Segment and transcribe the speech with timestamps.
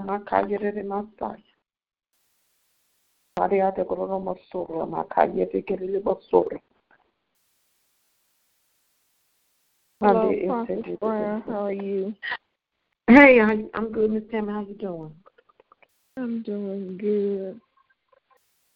[0.00, 1.38] Makayere Masaya.
[3.38, 6.58] Ariate Korona Masura Makayete Kerele Basura.
[10.00, 10.32] Hello.
[11.46, 12.14] How are you?
[13.06, 14.52] Hey, I'm good, Miss Tammy.
[14.52, 15.14] How you doing?
[16.16, 17.60] I'm doing good.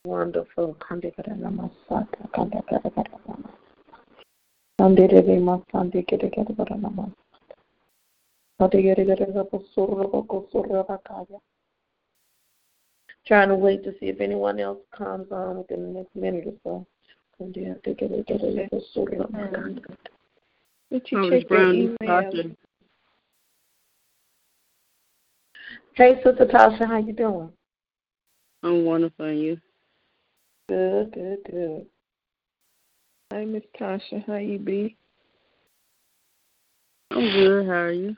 [0.04, 0.74] Wonderful.
[0.80, 1.12] Kande
[13.26, 16.54] Trying to wait to see if anyone else comes on within the next minute or
[16.64, 16.86] so.
[17.40, 17.76] Did you
[21.30, 22.32] check your email?
[25.94, 27.52] Hey, Sister Tasha, how you doing?
[28.64, 29.58] I'm wonderful, you?
[30.68, 31.86] Good, good, good.
[33.30, 34.26] Hi, Miss Tasha.
[34.26, 34.96] How you be?
[37.12, 37.66] I'm good.
[37.66, 38.16] How are you?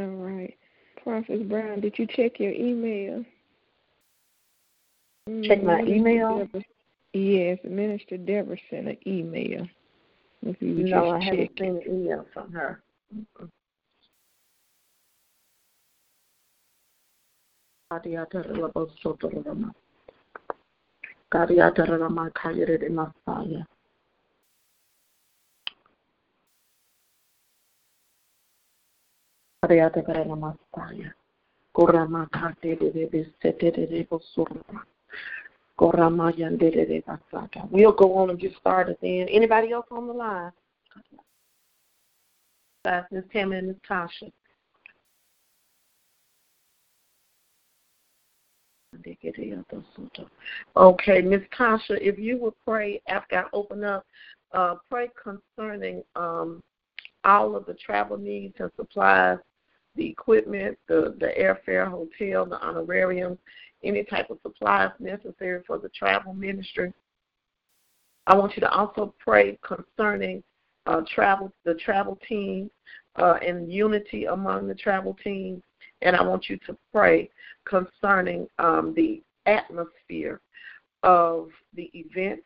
[0.00, 0.56] All right.
[1.02, 3.22] Prophet Brown, did you check your email?
[5.42, 6.38] Check my email?
[6.38, 6.62] Deborah,
[7.12, 9.66] yes, Minister Deborah sent an email.
[10.42, 11.66] If you no, I haven't check.
[11.66, 12.82] seen an email from her.
[13.14, 13.44] Mm-hmm.
[17.92, 18.24] Ariate
[29.62, 31.12] Karana Mastaya.
[31.76, 34.82] Korama Kate de Sete de Bosurma.
[35.78, 37.68] Korama Yandere de Basaka.
[37.70, 39.28] We'll go on and get started then.
[39.28, 40.52] Anybody else on the line?
[42.84, 44.32] That's Miss Tammy and Miss Tasha.
[50.76, 54.04] Okay, Miss Tasha, if you would pray after I open up,
[54.52, 56.62] uh, pray concerning um,
[57.24, 59.38] all of the travel needs and supplies
[60.00, 63.36] the equipment, the, the airfare, hotel, the honorarium,
[63.84, 66.90] any type of supplies necessary for the travel ministry.
[68.26, 70.42] I want you to also pray concerning
[70.86, 72.70] uh, travel, the travel team,
[73.16, 75.62] uh, and unity among the travel team.
[76.00, 77.28] And I want you to pray
[77.66, 80.40] concerning um, the atmosphere
[81.02, 82.40] of the event,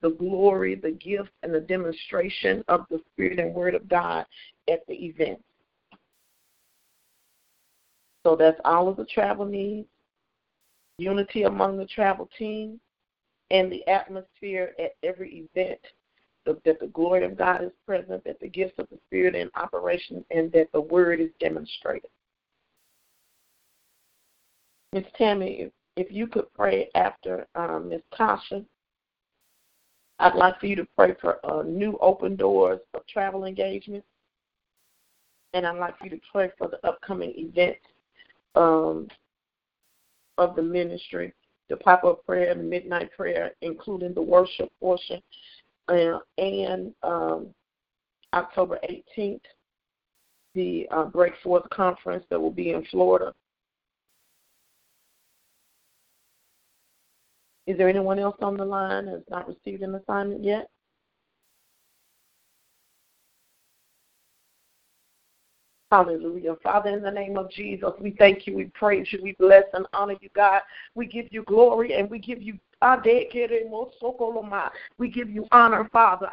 [0.00, 4.24] the glory, the gift, and the demonstration of the Spirit and Word of God
[4.70, 5.38] at the event.
[8.24, 9.88] So that's all of the travel needs,
[10.98, 12.80] unity among the travel team,
[13.50, 15.80] and the atmosphere at every event
[16.64, 19.50] that the glory of God is present, that the gifts of the Spirit are in
[19.54, 22.10] operation, and that the Word is demonstrated.
[24.92, 28.64] Miss Tammy, if, you could pray after um, Miss Tasha,
[30.18, 34.04] I'd like for you to pray for uh, new open doors of travel engagement,
[35.52, 37.80] and I'd like for you to pray for the upcoming events
[38.58, 39.08] um,
[40.36, 41.32] of the ministry,
[41.68, 45.22] the pop up prayer, the midnight prayer, including the worship portion,
[45.88, 47.48] uh, and um,
[48.34, 48.78] October
[49.18, 49.40] 18th,
[50.54, 53.32] the uh, Break Forth conference that will be in Florida.
[57.66, 60.68] Is there anyone else on the line that has not received an assignment yet?
[65.90, 66.56] Hallelujah.
[66.62, 69.86] Father, in the name of Jesus, we thank you, we praise you, we bless and
[69.94, 70.60] honor you, God.
[70.94, 74.60] We give you glory and we give you oh
[74.98, 76.30] we give you honor, Father.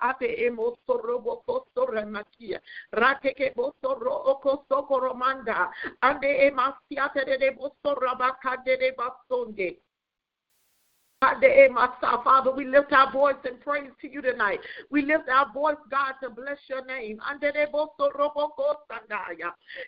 [11.21, 14.59] Father, we lift our voice and praise to you tonight.
[14.91, 17.19] We lift our voice, God, to bless your name.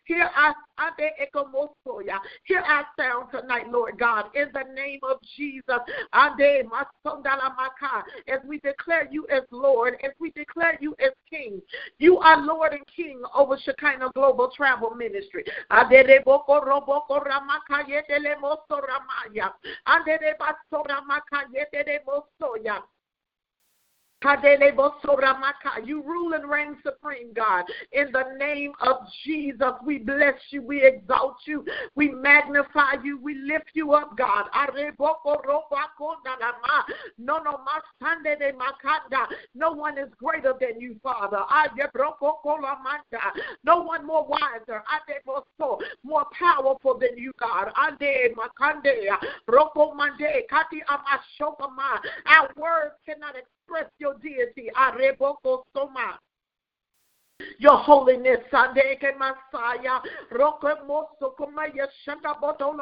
[0.05, 0.55] Hear us,
[2.45, 5.79] hear our sound tonight, Lord God, in the name of Jesus.
[6.13, 6.31] As
[8.47, 11.61] we declare you as Lord, as we declare you as King,
[11.99, 15.43] you are Lord and King over Shekinah Global Travel Ministry.
[21.53, 22.84] Yete de Bosoya.
[25.85, 27.66] You rule and reign supreme, God.
[27.91, 31.64] In the name of Jesus, we bless you, we exalt you,
[31.96, 34.46] we magnify you, we lift you up, God.
[39.53, 41.43] No one is greater than you, Father.
[43.64, 44.84] No one more wiser,
[46.03, 47.72] more powerful than you, God.
[52.25, 53.35] Our words cannot
[53.67, 54.69] express your deity.
[54.75, 56.19] Areboko soma.
[57.59, 59.99] your holiness, Sandeke Messiah.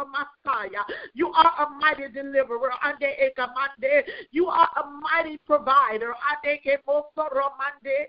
[0.05, 0.83] Messiah.
[1.13, 4.03] You are a mighty deliverer, Ande Ekamande.
[4.31, 8.05] You are a mighty provider, Ande Mosoromande.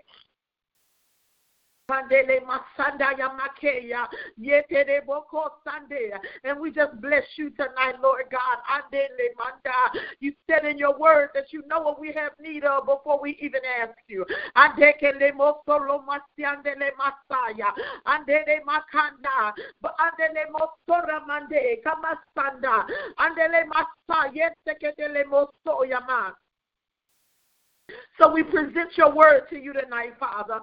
[1.91, 4.09] Mandele Masanda Yamakeya,
[4.41, 6.13] Yetere Boko Sande.
[6.43, 8.59] And we just bless you tonight, Lord God.
[8.67, 10.05] Andele Manda.
[10.19, 13.39] You said in your word that you know what we have need of before we
[13.41, 14.25] even ask you.
[14.57, 17.71] Andekele Mosolo Masiandele Masaya.
[18.07, 19.53] Andele Makanda.
[19.81, 21.83] But Andele Mosora Mande.
[21.85, 22.85] Kamasanda.
[23.21, 24.51] Andele Masaya.
[24.67, 26.35] Yesekele Mosoyama.
[28.19, 30.61] So we present your word to you tonight, Father.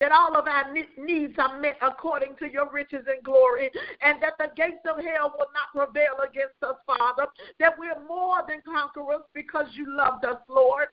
[0.00, 3.70] That all of our needs are met according to your riches and glory,
[4.00, 7.26] and that the gates of hell will not prevail against us, Father.
[7.60, 10.88] That we're more than conquerors because you loved us, Lord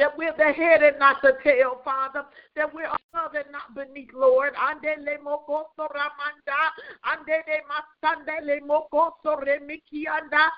[0.00, 2.24] that we're the head and not the tail, Father,
[2.56, 4.54] that we're above and not beneath, Lord.
[4.54, 6.72] Andele mokoso ramanda,
[7.04, 10.48] andele masandele mokoso remikianda.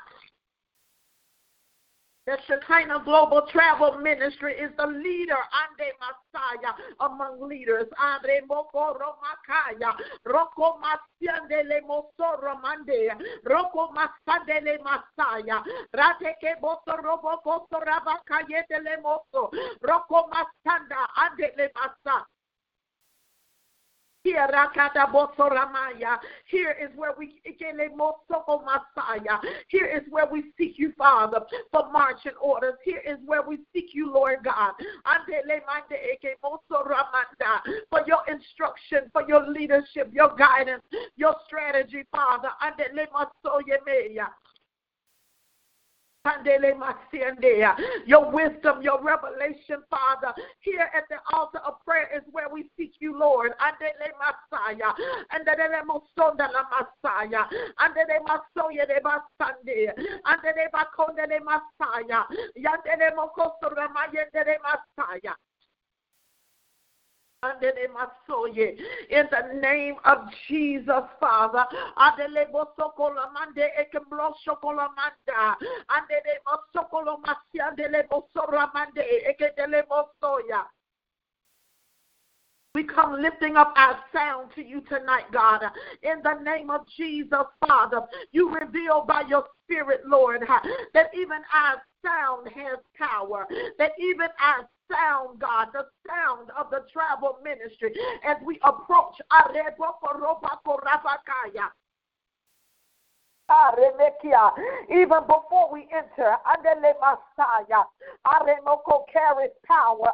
[2.24, 7.88] The Shekinah Global Travel Ministry is the leader, Ande Messiah, among leaders.
[7.98, 9.92] Andre Moko Romakaya,
[10.24, 13.10] Roko Masiandele Mosoro Mande,
[13.44, 15.64] Roko Masandele Masaya,
[15.96, 19.50] Rateke Boso Robo Boso Rabakayetele Moso,
[19.82, 22.22] Roko Masanda, Andele Masa.
[24.24, 24.46] Here
[26.80, 27.40] is where we
[29.68, 31.40] Here is where we seek you, Father,
[31.72, 32.74] for marching orders.
[32.84, 34.74] Here is where we seek you, Lord God.
[37.90, 40.82] For your instruction, for your leadership, your guidance,
[41.16, 42.50] your strategy, Father.
[48.06, 50.32] Your wisdom, your revelation, Father.
[50.60, 53.52] Here at the altar of prayer is where we seek you, Lord.
[64.62, 65.34] Messiah.
[67.44, 70.18] In the name of
[70.48, 71.66] Jesus, Father.
[82.74, 85.62] We come lifting up our sound to you tonight, God.
[86.02, 90.42] In the name of Jesus, Father, you reveal by your Spirit, Lord,
[90.94, 93.46] that even our sound has power,
[93.78, 97.92] that even our sound, God, the sound of the travel ministry.
[98.24, 99.20] As we approach
[104.90, 106.94] even before we enter, Andele
[109.12, 110.12] carries power.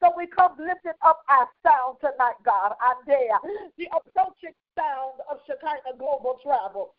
[0.00, 3.38] So we come lifting up our sound tonight, God, Andea,
[3.78, 6.94] the approaching sound of Shekinah Global Travel.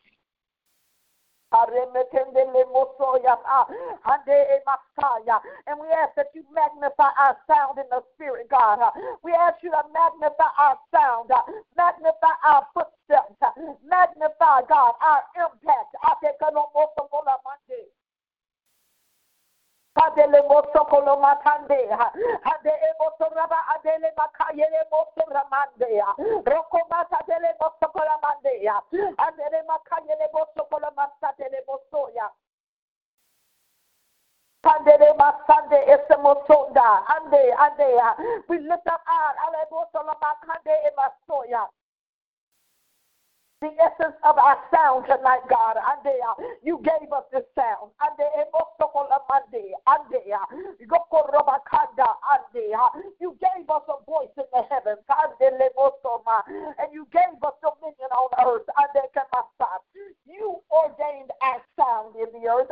[5.67, 8.79] And we ask that you magnify our sound in the spirit, God.
[9.23, 11.29] We ask you to magnify our sound,
[11.77, 13.37] magnify our footsteps,
[13.85, 15.95] magnify, God, our impact.
[19.95, 21.77] Adele moso kolo matande
[22.51, 26.01] ade moso raba adele makayele moso ramande
[26.45, 28.69] roko mata adele moso kolo mande
[29.17, 32.29] adele makayele moso kolo masatele moso ya.
[34.63, 37.87] Pandele masande ese mosonda ande ande
[38.49, 41.67] we lift up our ale moso la makande e masoya
[43.63, 45.79] the essence of our sound tonight, God.
[45.79, 47.95] Andea, uh, you gave us this sound.
[48.03, 48.67] Andea, eh, uh,
[49.87, 50.35] Andea,
[52.75, 52.89] uh,
[53.23, 54.99] You gave us a voice in the heavens.
[55.07, 58.67] And you gave us dominion on earth.
[58.75, 58.91] And.
[60.27, 62.71] You ordained our sound in the earth.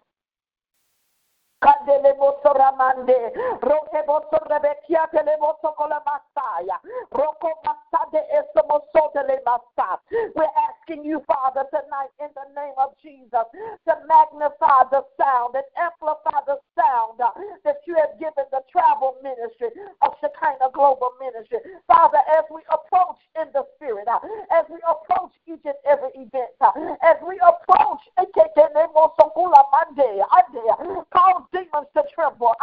[1.61, 3.31] Andeke mosoko lo masiande.
[5.01, 6.79] Adele mosoko lo mande.
[7.11, 7.51] Roko
[10.81, 13.45] asking you, Father, tonight in the name of Jesus
[13.87, 17.19] to magnify the sound and amplify the sound
[17.63, 19.69] that you have given the travel ministry
[20.01, 21.59] of Shekinah Global Ministry.
[21.87, 24.07] Father, as we approach in the spirit,
[24.51, 26.49] as we approach each and every event,
[27.03, 28.01] as we approach
[31.11, 32.53] cause demons to tremble.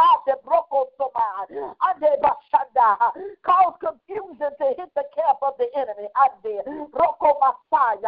[3.45, 6.09] Cause confusion to hit the camp of the enemy.
[6.93, 8.08] Roko Messiah.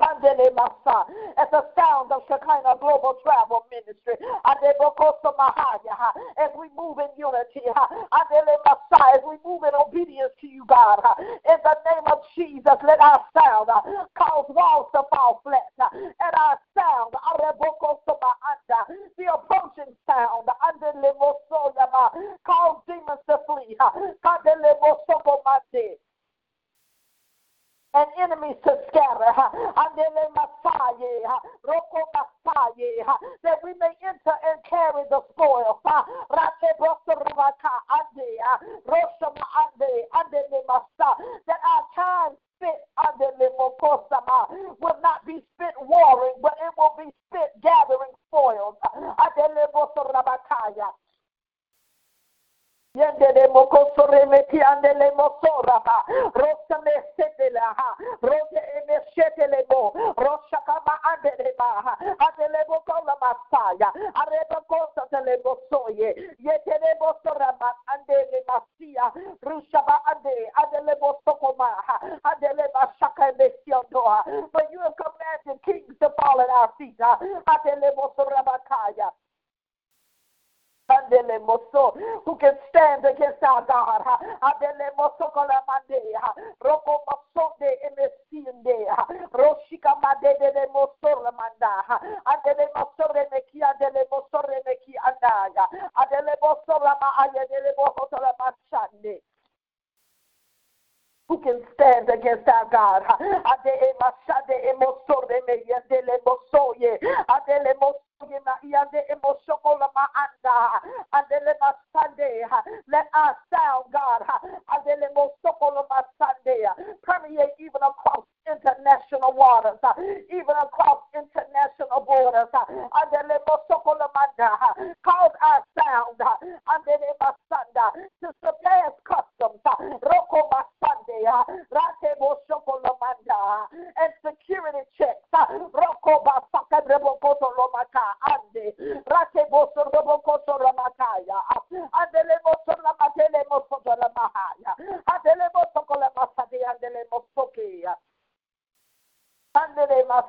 [0.00, 4.56] At the sound of Shekinah Global Travel Ministry, as
[6.58, 12.06] we move in unity, as we move in obedience to you, God, in the name
[12.10, 13.68] of Jesus, let our sound
[14.16, 15.62] cause walls to fall flat.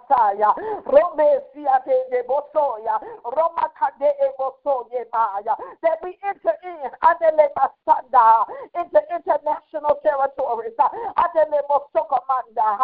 [0.10, 0.54] Kataya,
[0.86, 8.46] Rome Siate de Bosoya, Roma Kade Ebosoye Maya, that we enter in Adele Masanda.
[8.76, 12.78] Into international territories, Adele Mosokomanda,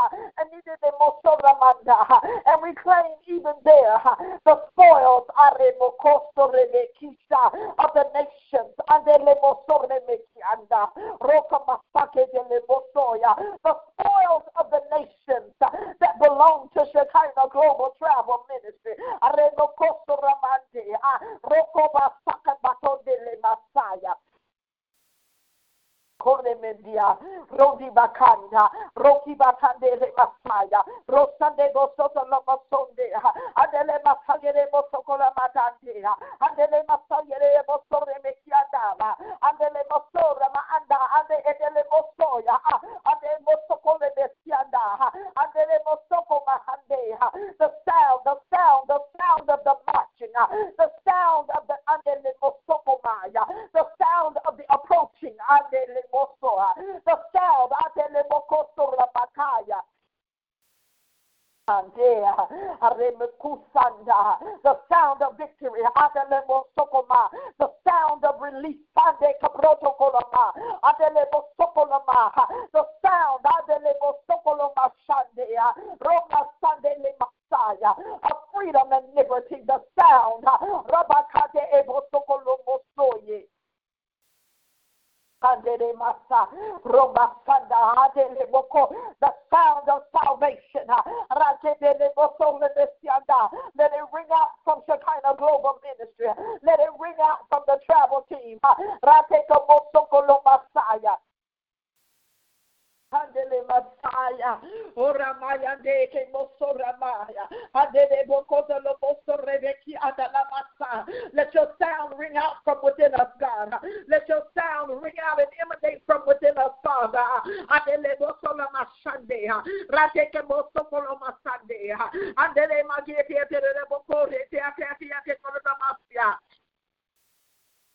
[114.57, 117.23] sound ring out and emanate from within us, Father.
[117.69, 118.11] Adele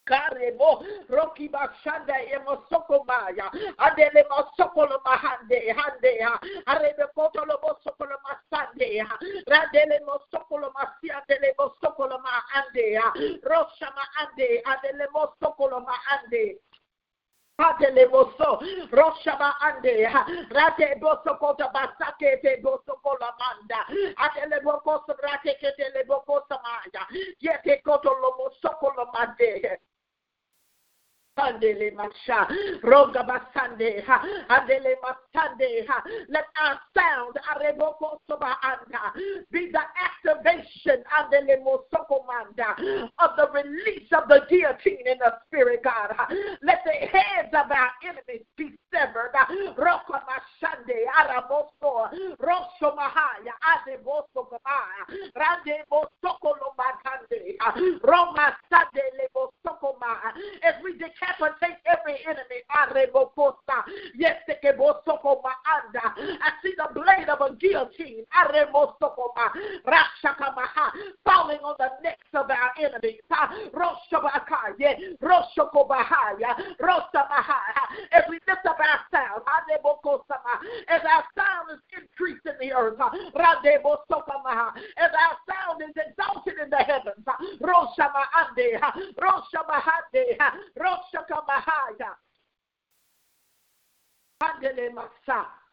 [0.06, 6.22] karebo roki bashanda emosoko maya adele mosoko mahande hande.
[6.22, 9.00] Ha arebe koto lo mosoko lo masande.
[9.02, 15.06] Ha radele mosoko lo masia dele mosoko lo ma ande ha rosha ma ande adele
[15.14, 16.58] mosoko lo ma ande
[17.58, 18.60] Adele boso,
[18.92, 20.06] roshaba ande,
[20.50, 21.00] rate
[21.40, 23.80] kota basake te boso kola manda,
[24.18, 27.06] adele boko rate kete le boko samaya,
[27.40, 28.12] yete koto
[31.38, 32.48] Andele Masha,
[32.82, 34.04] Roga Basande,
[34.48, 35.86] Andele Masande,
[36.28, 37.36] let our sound,
[38.28, 39.12] Soba Anda,
[39.52, 46.14] be the activation, Andele Mosokomanda, of the release of the guillotine in the spirit, God.
[46.62, 49.32] Let the heads of our enemies be severed.
[49.76, 60.16] Roka Mashande, Araboso, Rosho Mahaya, Adeboso Gamaya, Rande Bosoko Lomatande, Roma Sade Lebosokoma,
[60.62, 62.62] as we declare decapitate every enemy.
[64.16, 64.54] Yes, I
[66.62, 68.24] see the blade of a guillotine.
[71.24, 73.20] Falling on the necks of our enemies.
[78.12, 79.42] As we lift up our sound,
[80.88, 83.10] as our sound is increased in the earth, as
[85.14, 87.24] our sound is exalted in the heavens,
[91.16, 92.16] Roshama Shakamahaya.
[94.42, 95.65] Handele Masa.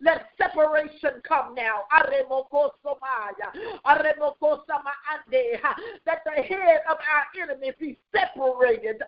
[0.00, 1.84] Let separation come now.
[4.66, 4.92] Sama
[6.24, 9.02] the head of our enemy be separated.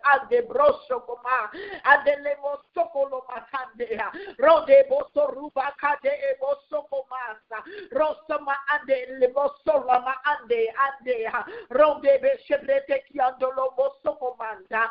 [4.39, 6.35] Rode boso ruba kade e
[6.71, 11.31] boso sokomasa rosama ande lemosola ma ande ande
[11.69, 14.89] ronde be shebrete kiandolo mosokomanda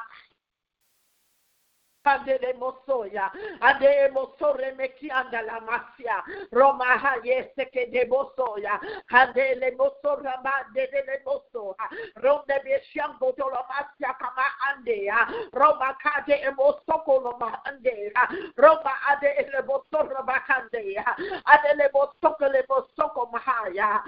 [2.59, 3.31] Mosoya,
[4.13, 4.75] mosore
[5.61, 6.85] masia, Roma
[7.93, 8.81] de mosoya,
[9.77, 10.37] mosora
[12.47, 12.57] de
[13.69, 15.09] masia kama ande,
[15.53, 18.13] Roma kade e mosoko lo ma ande,
[18.57, 20.23] Roma ade mosora
[21.93, 24.01] mosoko le mosoko mahaya,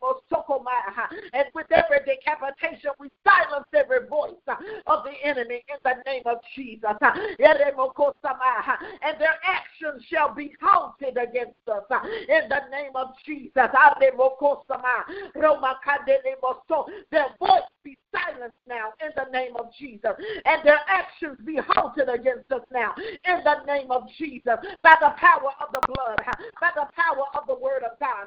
[0.00, 4.34] mosoko maha, and with every decapitation we silence every voice
[4.86, 6.99] of the enemy in the name of Jesus.
[7.00, 7.12] Uh,
[9.02, 13.52] and their actions shall be halted against us uh, in the name of Jesus.
[13.54, 13.72] Their
[17.38, 20.12] voice be silenced now in the name of Jesus.
[20.44, 24.56] And their actions be halted against us now in the name of Jesus.
[24.82, 28.26] By the power of the blood, uh, by the power of the word of God.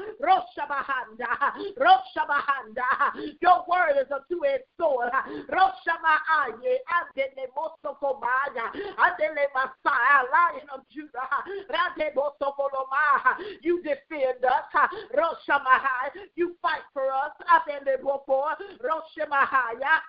[0.21, 1.31] Roshabahanda,
[1.77, 3.37] Roshabahanda.
[3.41, 5.11] Your word is a two-edged sword.
[5.49, 13.35] Roshamaaye, Andele Mosokomaya, Andele Messiah, Lion of Judah, Rade Mosokoloma.
[13.61, 16.11] You defend us, Roshamahai.
[16.35, 18.45] You fight for us, Adele Boko,
[18.83, 20.01] Roshamahaya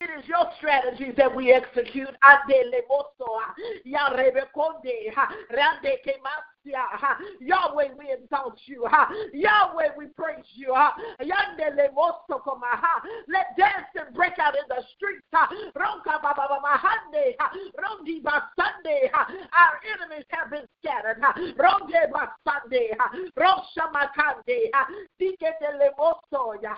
[0.00, 2.14] It is your strategies that we execute.
[2.22, 3.54] Adele mosoa.
[3.86, 5.12] Yarebe konde.
[5.50, 5.98] Rande
[7.40, 8.86] Yahweh, we exalt you.
[9.32, 10.74] Yahweh, we praise you.
[13.28, 15.26] Let dancing break out in the streets.
[15.32, 15.48] Our
[19.94, 21.20] enemies have been scattered.
[21.58, 22.96] Ronde basande.
[23.38, 24.70] Rosha makande.
[25.20, 26.74] Diketele mosoya.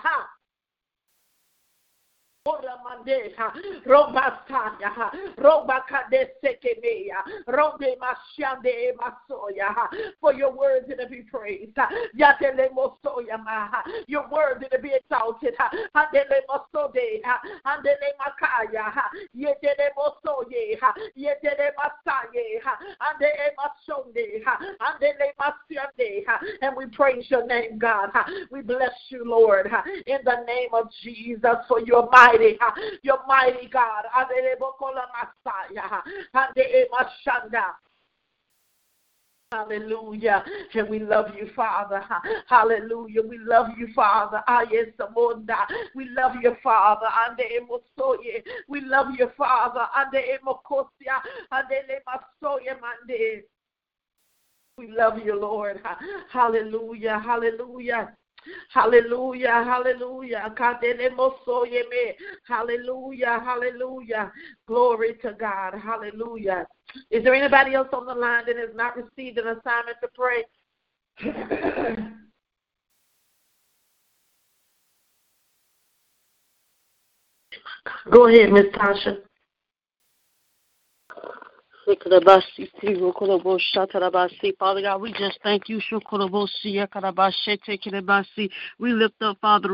[2.47, 3.51] Oramandeha,
[3.85, 9.75] Robastaya, Robakadesekemeya, Robe Mashande Masoya,
[10.21, 11.75] for your words to be praised.
[12.17, 15.53] Yatele Mosoya Maha, your word to be exalted.
[15.95, 17.21] Handele Mosode,
[17.65, 18.93] Handele Makaya,
[19.37, 20.77] Yetele Mosoye,
[21.17, 22.61] Yetele Masaye,
[23.01, 24.43] Handele Masonde,
[24.79, 26.23] Handele Masyande,
[26.61, 28.11] and we praise your name, God.
[28.49, 29.69] We bless you, Lord,
[30.07, 32.57] in the name of Jesus for your mighty mighty,
[33.03, 34.05] you're mighty God.
[39.51, 40.43] Hallelujah.
[40.75, 42.05] And we love you, Father.
[42.47, 43.23] Hallelujah.
[43.23, 44.43] We love you, Father.
[44.47, 44.63] Ah,
[45.95, 47.07] we love you, Father.
[48.69, 49.87] We love you, Father.
[54.77, 55.81] We love you, Lord.
[56.31, 57.19] Hallelujah.
[57.19, 58.15] Hallelujah.
[58.71, 60.53] Hallelujah, hallelujah.
[62.47, 64.31] Hallelujah, hallelujah.
[64.67, 65.73] Glory to God.
[65.75, 66.65] Hallelujah.
[67.11, 70.45] Is there anybody else on the line that has not received an assignment to pray?
[78.11, 79.28] Go ahead, Miss Tasha.
[84.59, 85.81] Father God, we just thank you.
[88.79, 89.69] We lift up, Father,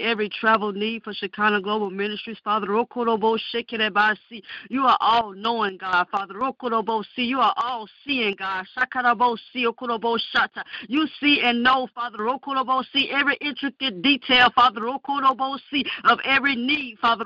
[0.00, 2.68] every travel need for Shekinah Global Ministries, Father.
[2.68, 2.86] You
[4.84, 6.34] are all knowing, God, Father.
[7.16, 8.66] You are all seeing, God.
[10.88, 12.28] You see and know, Father.
[12.28, 15.02] Every intricate detail, Father, of
[16.24, 17.24] every need, Father.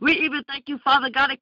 [0.00, 1.32] We even thank you, Father God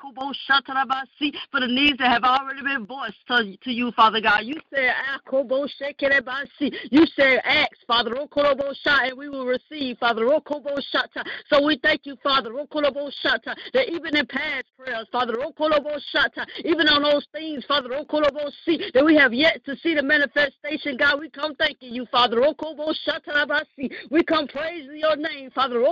[1.51, 4.45] for the needs that have already been voiced to, to you, Father God.
[4.45, 5.19] You said, ah,
[6.91, 8.29] you said, ask, Father, oh,
[8.87, 10.27] and we will receive, Father.
[10.27, 10.43] Oh,
[11.49, 15.35] so we thank you, Father, oh, that even in past prayers, Father,
[16.65, 21.31] even on those things, Father, that we have yet to see the manifestation, God, we
[21.31, 22.41] come thanking you, Father.
[24.11, 25.83] We come praising your name, Father.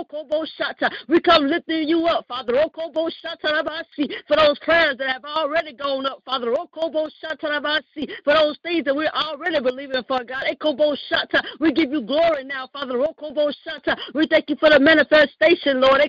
[1.07, 2.53] We come lifting you up, Father.
[2.53, 6.53] For those prayers that have already gone up, Father.
[6.55, 10.43] Oh, for those things that we're already believing for, God.
[11.59, 13.01] We give you glory now, Father.
[13.01, 13.51] Oh,
[14.13, 16.01] we thank you for the manifestation, Lord.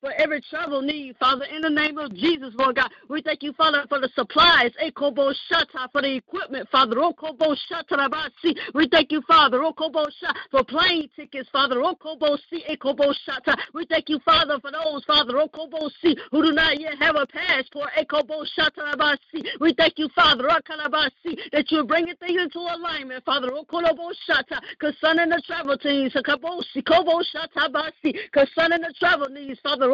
[0.00, 2.90] For every travel need, Father, in the name of Jesus, Lord God.
[3.08, 6.96] We thank you, Father, for the supplies, for the equipment, Father.
[6.98, 7.14] Oh,
[8.74, 9.62] we thank you, Father,
[10.50, 11.82] for plane tickets, Father.
[13.72, 15.32] We thank you, Father, for those, Father,
[16.30, 17.90] who do not yet have a passport.
[19.60, 23.48] We thank you, Father, that you're bringing things into alignment, Father.
[24.78, 26.12] Concerning the travel teams,
[28.32, 29.90] concerning the travel needs, Father.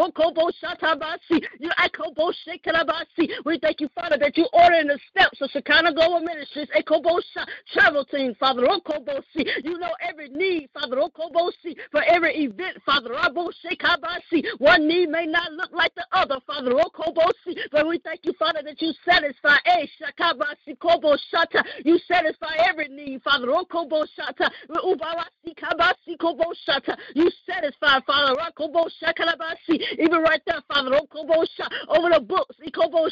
[3.44, 6.68] We thank you, Father, that you order in the steps of Shekinah Global Ministries,
[7.72, 8.62] travel team, Father.
[8.62, 10.96] You know every need, Father.
[11.90, 13.14] For every event, Father.
[14.58, 16.72] One need may not look like the other, Father.
[17.72, 19.86] But we thank you, Father, that you satisfy eh,
[21.84, 23.46] you satisfy every need, Father.
[27.14, 28.34] You satisfy, Father.
[29.98, 30.98] Even right there, Father.
[31.88, 33.08] Over the books, over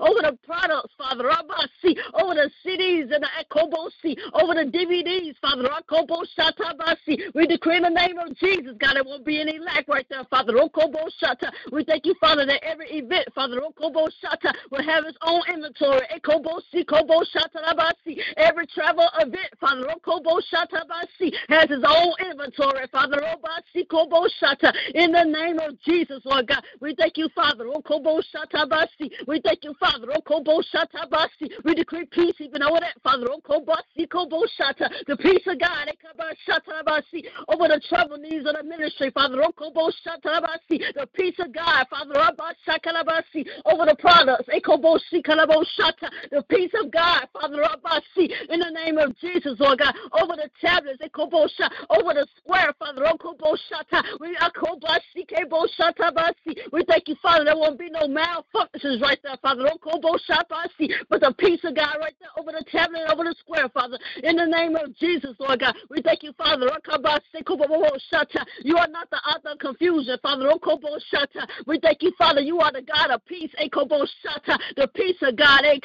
[0.00, 1.30] over the products, Father.
[2.14, 3.28] Over the CDs and the
[4.34, 5.68] over the DVDs, Father.
[7.34, 10.24] We decree in the name of Jesus, God, there won't be any lack right there,
[10.24, 10.52] Father.
[11.72, 15.42] We thank you, Father, that every event, Father, oh, Kobo Shata will have its own
[15.52, 16.02] inventory.
[16.10, 18.18] Eh, Kobo Si Kobo Shata Rabasi.
[18.36, 23.22] Every travel event, Father, oh, Kobo Shata Basi has its own inventory, Father.
[23.24, 24.72] Oh, Obasi Koboshata.
[24.94, 27.64] In the name of Jesus, Lord God, we thank you, Father.
[27.84, 29.10] Kobo Shata Basi.
[29.26, 30.06] We thank you, Father.
[30.26, 31.50] Kobo Shata Basi.
[31.64, 33.26] We decree peace even over that, Father.
[33.30, 34.88] Oko Bossi Koboshata.
[35.06, 35.92] The peace of God eh,
[37.48, 39.36] over the travel needs of the ministry, Father.
[39.36, 42.18] The peace of God, Father,
[43.66, 44.46] over the products,
[46.30, 47.62] the peace of God, Father,
[48.50, 51.02] in the name of Jesus, Lord God, over the tablets,
[51.90, 53.02] over the square, Father.
[56.72, 57.44] We thank you, Father.
[57.44, 59.64] There won't be no malfunctions right there, Father.
[61.08, 63.98] But the peace of God right there over the tablet, over the square, Father.
[64.22, 65.76] In the name of Jesus, Lord God.
[65.90, 66.68] We thank you, Father.
[68.62, 70.48] You are not the author of confusion, Father.
[71.66, 72.40] We thank you, Father.
[72.40, 73.50] You are the God of peace.
[73.58, 73.68] Eh,
[74.76, 75.64] the peace of God.
[75.64, 75.78] Eh,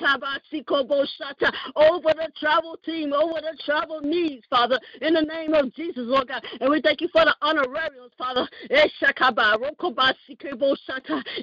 [1.75, 4.79] over the travel team, over the travel needs, Father.
[5.01, 6.43] In the name of Jesus, Lord God.
[6.59, 8.47] And we thank you for the honorariums, Father.
[8.69, 8.87] Eh,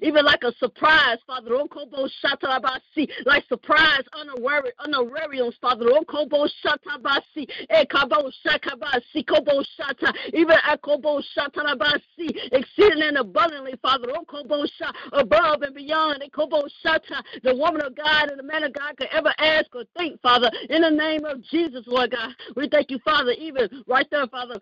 [0.03, 1.51] Even like a surprise, Father.
[3.25, 5.87] Like surprise honorariums, Father.
[10.35, 10.57] Even
[12.53, 14.09] exceeding and abundantly, Father.
[14.15, 14.67] Oh,
[15.13, 19.75] above and beyond the woman of God and the man of God could ever ask
[19.75, 20.51] or think, Father.
[20.71, 24.61] In the name of Jesus, Lord God, we thank you, Father, even right there, Father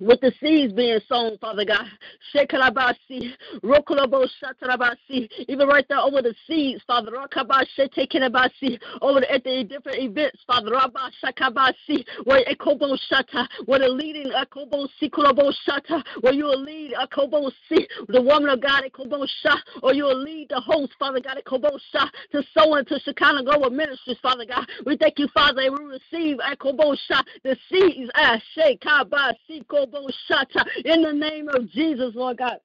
[0.00, 1.86] with the seeds being sown, Father God.
[2.34, 7.12] Shekalabasi, Rokolabo Shatarabasi, even right there over the seeds, Father.
[7.12, 10.72] Rakabashi, Tekinabasi, over at the different events, Father.
[10.72, 16.62] Rabba Shakabasi, where Ekobo Shata, where the leading uh, Akobo Sikulabo Shata, where you will
[16.62, 20.60] lead uh, Akobo Si, the woman of God, Ekobo Sha, or you will lead the
[20.60, 24.66] host, Father God, Ekobo Sha, to sow into Shekinah Global Ministries, Father God.
[24.86, 29.66] We thank you, Father, and we receive uh, Akobo Sha, the seeds, Ashe, Kabasi,
[30.84, 32.58] in the name of Jesus, Lord God.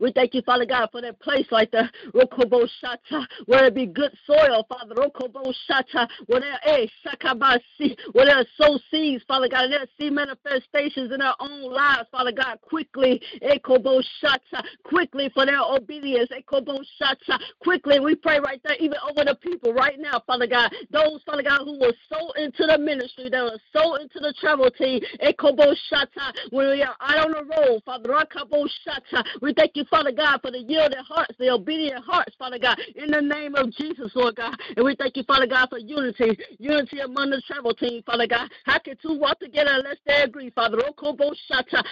[0.00, 3.86] We thank you, Father God, for that place like the Rokobo Shata, where it be
[3.86, 4.94] good soil, Father.
[4.94, 10.10] Rokobo Shata, where there eh, Shakabasi, where there sow seeds, Father God, and there see
[10.10, 16.80] manifestations in our own lives, Father God, quickly, Ekobo Shata, quickly for their obedience, Ekobo
[17.00, 18.00] Shata, quickly.
[18.00, 21.60] We pray right there, even over the people right now, Father God, those, Father God,
[21.64, 26.32] who will sow into the ministry, that will sow into the travel team, Ekobo Shata,
[26.50, 30.40] when we are out on the road, Father, Rokobo Shata, we thank you, Father God,
[30.42, 34.34] for the yielded hearts, the obedient hearts, Father God, in the name of Jesus, Lord
[34.36, 34.54] God.
[34.76, 38.50] And we thank you, Father God, for unity, unity among the travel team, Father God.
[38.64, 40.78] How can two walk together unless they agree, Father?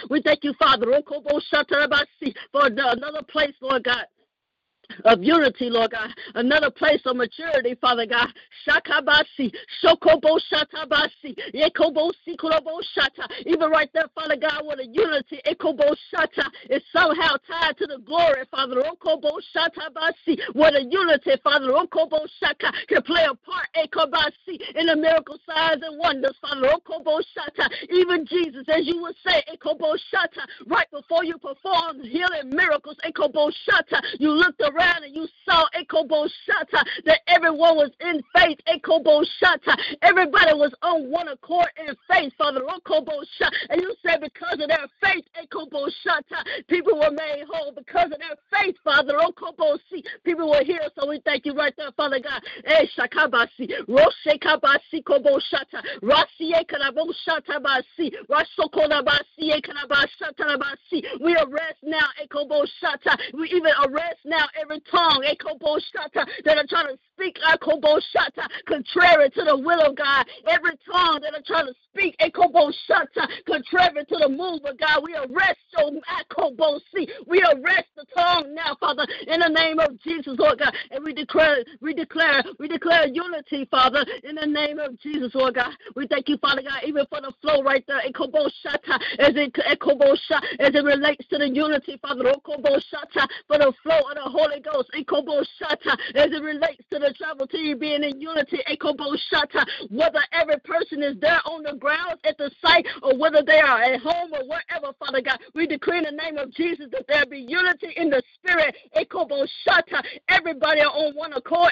[0.09, 0.85] We thank you, Father,
[2.51, 4.05] for another place, Lord God
[5.05, 6.09] of unity, Lord God.
[6.35, 8.27] Another place of maturity, Father God.
[8.67, 9.51] Shakabasi,
[9.83, 13.27] Shokobo Shatabasi, Ekobo Sikurobo Shata.
[13.45, 17.99] Even right there, Father God, where the unity, Ekobo Shata, is somehow tied to the
[18.05, 18.81] glory, Father.
[18.81, 24.95] Okobo Shatabasi, where the unity, Father, Okobo Shaka, can play a part, Ekobasi, in the
[24.95, 26.67] miracle signs and wonders, Father.
[26.67, 27.69] Okobo Shata.
[27.89, 33.51] Even Jesus, as you would say, Ekobo Shata, right before you perform healing miracles, Ekobo
[33.67, 38.59] Shata, you looked around around and you saw Ekobo Shata that everyone was in faith.
[38.67, 39.75] Ekobo Shata.
[40.01, 42.61] Everybody was on one accord in faith, Father.
[42.61, 43.51] Okobo Shata.
[43.69, 47.71] And you said because of their faith, Ekobo Shata, people were made whole.
[47.71, 49.13] Because of their faith, Father.
[49.13, 50.03] Okobo Si.
[50.23, 50.91] People were healed.
[50.99, 52.41] So we thank you right there, Father God.
[52.65, 53.69] Eh Shakabasi.
[53.87, 55.81] Roshe Kabasi Kobo Shata.
[56.01, 58.11] Rasi Ekanabo Shata Basi.
[58.29, 61.03] Rasokona Basi Ekanabashata Basi.
[61.21, 63.17] We arrest now Ekobo Shata.
[63.33, 65.35] We even arrest now every tongue eh,
[66.45, 67.57] that are trying to speak eh,
[68.67, 70.25] contrary to the will of God.
[70.47, 75.03] Every tongue that are trying to speak eh, contrary to the move of God.
[75.03, 75.91] We arrest your
[77.27, 80.73] We arrest the tongue now, Father, in the name of Jesus, Lord God.
[80.91, 85.55] And we declare, we declare, we declare unity, Father, in the name of Jesus, Lord
[85.55, 85.73] God.
[85.95, 89.55] We thank you, Father God, even for the flow right there, as it
[90.59, 92.41] as it relates to the unity, Father, oh,
[93.47, 94.89] for the flow of the Holy Ghost,
[96.15, 98.59] as it relates to the travel team being in unity,
[99.89, 103.81] whether every person is there on the ground at the site or whether they are
[103.81, 107.25] at home or wherever, Father God, we decree in the name of Jesus that there
[107.25, 108.75] be unity in the spirit,
[110.29, 111.71] everybody on one accord,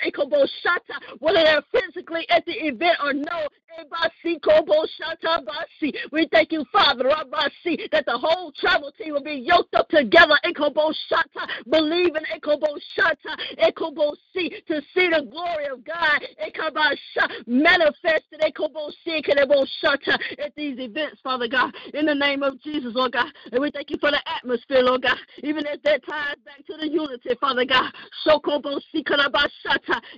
[1.20, 3.48] whether they're physically at the event or no,
[6.12, 10.36] we thank you, Father, that the whole travel team will be yoked up together,
[11.70, 12.24] believing
[14.68, 16.22] to see the glory of God
[17.48, 18.56] manifested at
[20.56, 21.74] these events, Father God.
[21.94, 23.32] In the name of Jesus, Lord God.
[23.52, 25.18] And we thank you for the atmosphere, Lord God.
[25.44, 27.92] Even as that ties back to the unity, Father God.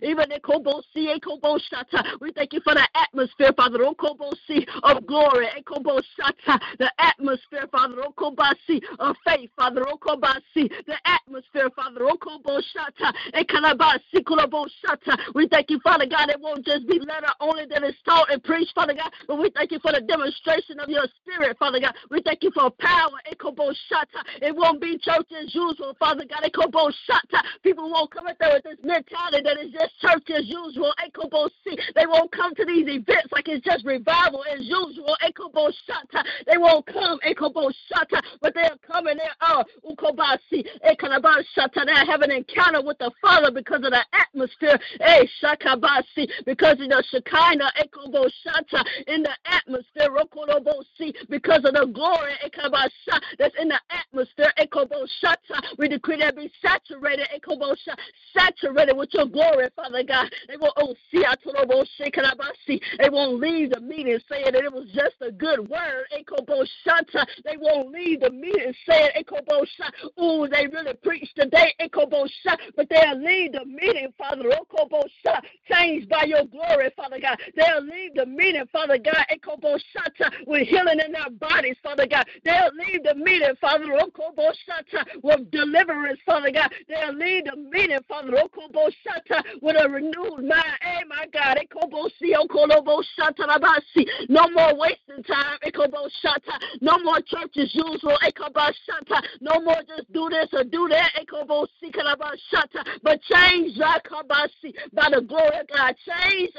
[0.02, 0.32] Even
[2.22, 3.98] we thank you for the atmosphere, Father, of
[5.06, 5.48] glory.
[6.78, 12.06] The atmosphere, Father, of faith, Father, the atmosphere, Father,
[15.36, 18.42] we thank you, Father God, it won't just be letter only that is taught and
[18.44, 21.94] preached, Father God, but we thank you for the demonstration of your spirit, Father God.
[22.10, 23.20] We thank you for power.
[23.30, 26.50] It won't be church as usual, Father God.
[27.64, 30.94] People won't come out there with this mentality that it's just church as usual.
[31.96, 35.18] They won't come to these events like it's just revival as usual.
[36.48, 37.20] They won't come,
[38.42, 39.36] but they're coming there.
[39.42, 39.64] Oh,
[41.88, 44.80] they're having an encounter with the Father because of the atmosphere.
[45.00, 47.72] Hey, Shakabasi, because of the Shekinah
[49.08, 50.18] in the atmosphere.
[50.18, 52.34] Oko no bo see, because of the glory
[53.40, 54.52] that's in the atmosphere.
[55.78, 57.28] We decree that be saturated.
[58.38, 60.30] Saturated with your glory, Father God.
[60.48, 61.68] They won't, oh, see, I told them,
[63.00, 66.06] they won't leave the meeting saying that it was just a good word.
[66.12, 69.12] They won't leave the meeting saying,
[70.18, 71.74] oh, they really preached today.
[72.76, 77.40] But they'll leave the meeting, Father, Oko Bosha, changed by your glory, Father God.
[77.56, 79.26] They'll leave the meeting, Father God,
[80.46, 82.26] with healing in their bodies, Father God.
[82.44, 85.06] They'll leave the meeting, Father, Oko Boshta.
[85.24, 86.72] with deliverance, Father God.
[86.88, 90.78] They'll leave the meeting, Father, Oko Boshta with a renewed mind.
[90.82, 91.58] Hey, my God.
[94.30, 95.58] No more wasting time.
[96.82, 98.18] No more church as usual.
[99.42, 101.12] No more just do this or do that.
[103.04, 104.00] But change by
[105.10, 105.96] the glory of God.
[106.06, 106.52] Change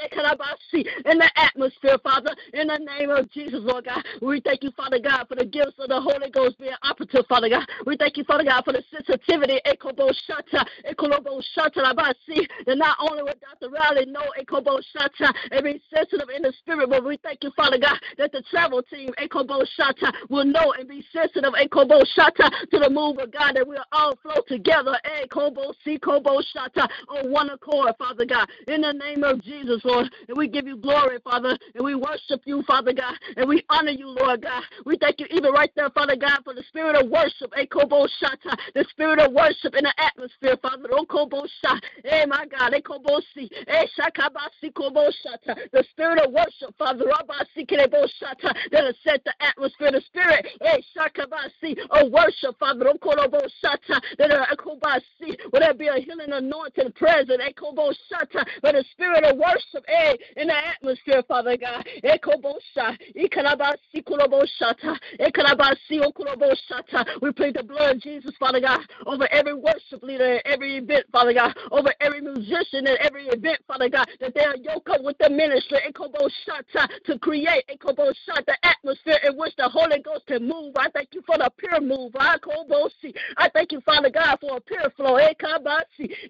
[1.05, 2.31] in the atmosphere, Father.
[2.53, 4.03] In the name of Jesus, Lord God.
[4.21, 7.49] We thank you, Father God, for the gifts of the Holy Ghost being operative, Father
[7.49, 7.65] God.
[7.85, 9.59] We thank you, Father God, for the sensitivity.
[12.65, 13.69] That not only would Dr.
[13.69, 18.31] Riley know and be sensitive in the spirit, but we thank you, Father God, that
[18.31, 19.09] the travel team
[20.29, 24.97] will know and be sensitive to the move of God, that we'll all flow together
[25.39, 28.47] on one accord, Father God.
[28.67, 30.09] In the name of Jesus, Lord.
[30.27, 33.91] And we give you glory, Father, and we worship you, Father God, and we honor
[33.91, 34.63] you, Lord God.
[34.85, 39.19] We thank you even right there, Father God, for the spirit of worship, the spirit
[39.19, 40.89] of worship in the atmosphere, Father.
[42.05, 43.85] Eh, my God, a kobo si eh,
[45.71, 50.77] the spirit of worship, Father, that has set the atmosphere, the spirit eh,
[51.91, 52.85] of worship, Father,
[54.17, 54.49] that
[55.51, 57.51] will there be a healing anointing present, eh,
[58.61, 61.85] but the spirit of worship eh, in the atmosphere, Father God.
[62.03, 62.97] Eh, Ekobosha.
[63.15, 64.97] Ekalabasi Kuloboshata.
[65.19, 67.21] Ekalabasi O Kuloboshata.
[67.21, 71.33] We plead the blood of Jesus, Father God, over every worship leader, every event, Father
[71.33, 75.17] God, over every musician and every event, Father God, that they are yoked up with
[75.19, 80.47] the ministry eh, Ekobo shatta to create the atmosphere in which the Holy Ghost can
[80.47, 80.73] move.
[80.77, 82.11] I thank you for the pure move.
[82.19, 82.37] I
[83.53, 85.17] thank you, Father God, for a pure flow.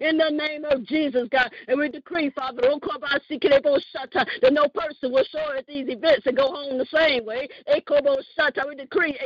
[0.00, 1.50] In the name of Jesus, God.
[1.68, 6.78] And we decree, Father, that no person will show at these events and go home
[6.78, 7.48] the same way.
[7.68, 7.80] We
[8.74, 9.16] decree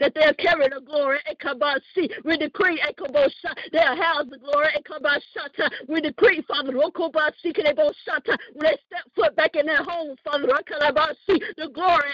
[0.00, 1.18] that they'll carry the glory.
[2.24, 2.80] We decree
[3.72, 4.70] they'll house the glory.
[5.88, 6.90] We decree, Father, when
[8.60, 12.12] they step foot back in their homes, Father, the glory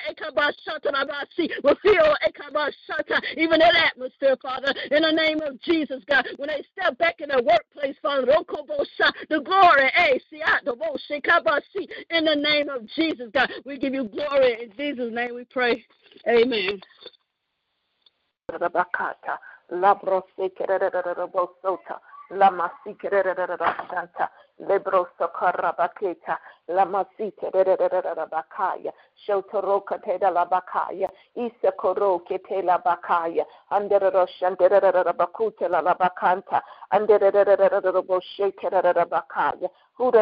[1.63, 2.15] will fill
[3.37, 6.27] even that atmosphere, Father, in the name of Jesus, God.
[6.37, 8.45] When they step back in their workplace, Father, oh,
[9.29, 10.21] the glory, A.
[10.31, 13.51] Siato Boshe Cabasi, in the name of Jesus, God.
[13.65, 14.65] We give you glory.
[14.65, 15.85] In Jesus' name we pray.
[16.29, 16.81] Amen.
[18.49, 19.95] La
[24.69, 27.51] lebroso karabaketa la masite
[28.31, 28.93] bakaya
[29.27, 34.81] shotoroka te la bakaya isa koroke te la bakaya andere roshandere
[35.17, 37.33] bakute la bakanta andere
[38.07, 38.71] boshete
[39.11, 40.15] bakaya Thank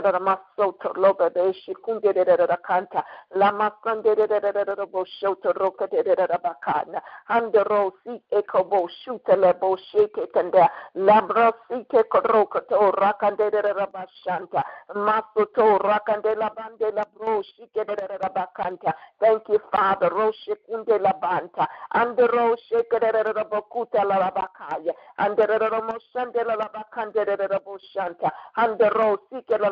[19.49, 26.41] you father roshe kunde la banta andero sheke de bakuta la bakaya andero moshande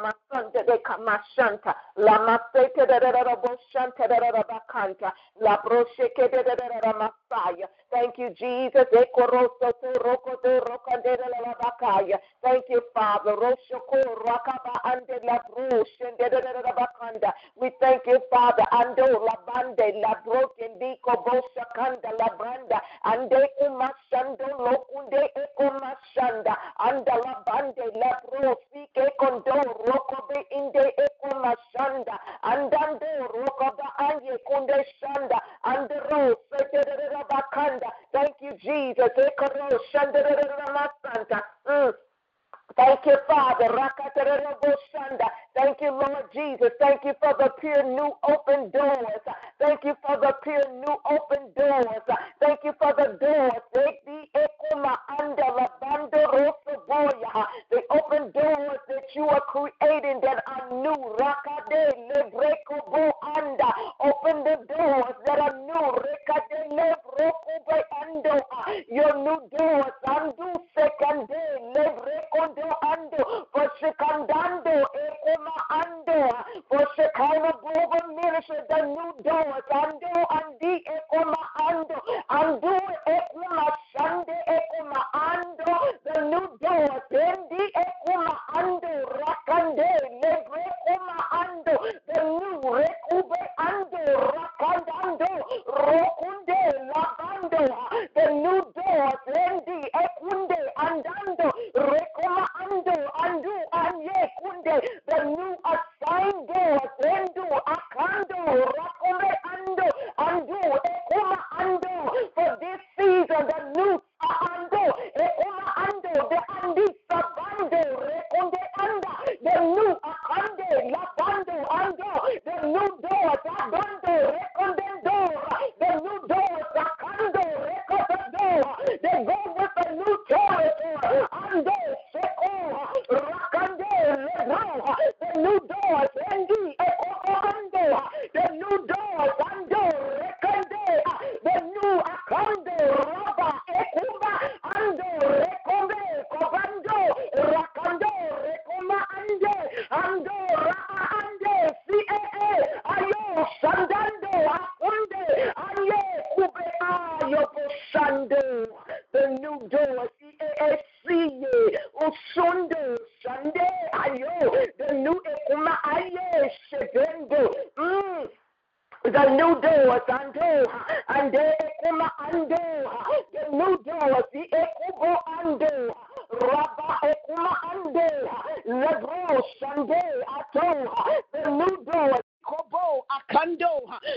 [0.03, 1.75] masande de kamashanta.
[1.97, 4.19] Lama sete de de boshanta de
[4.49, 5.13] bakanta.
[5.41, 6.55] La brosheke de de
[17.13, 17.33] Father.
[17.57, 18.65] We thank you, Father.
[18.73, 22.81] Ando la bande la broken dico bosa kanda la branda.
[23.05, 29.55] Ande umashando lokunde ekumashanda anda la bande la brosi ke kondo
[29.87, 35.41] rokobe inde ekumashanda andando rokoba anye kunde shanda.
[35.65, 39.11] Andro seterera bakanda thank you jesus.
[39.17, 41.93] Ekoro shandera masanta mm.
[42.75, 43.69] Thank you, Father.
[45.55, 46.71] Thank you, Lord Jesus.
[46.81, 49.23] Thank you for the pure new open doors.
[49.61, 51.87] Thank you for the pure new open doors.
[52.41, 53.16] Thank you for the.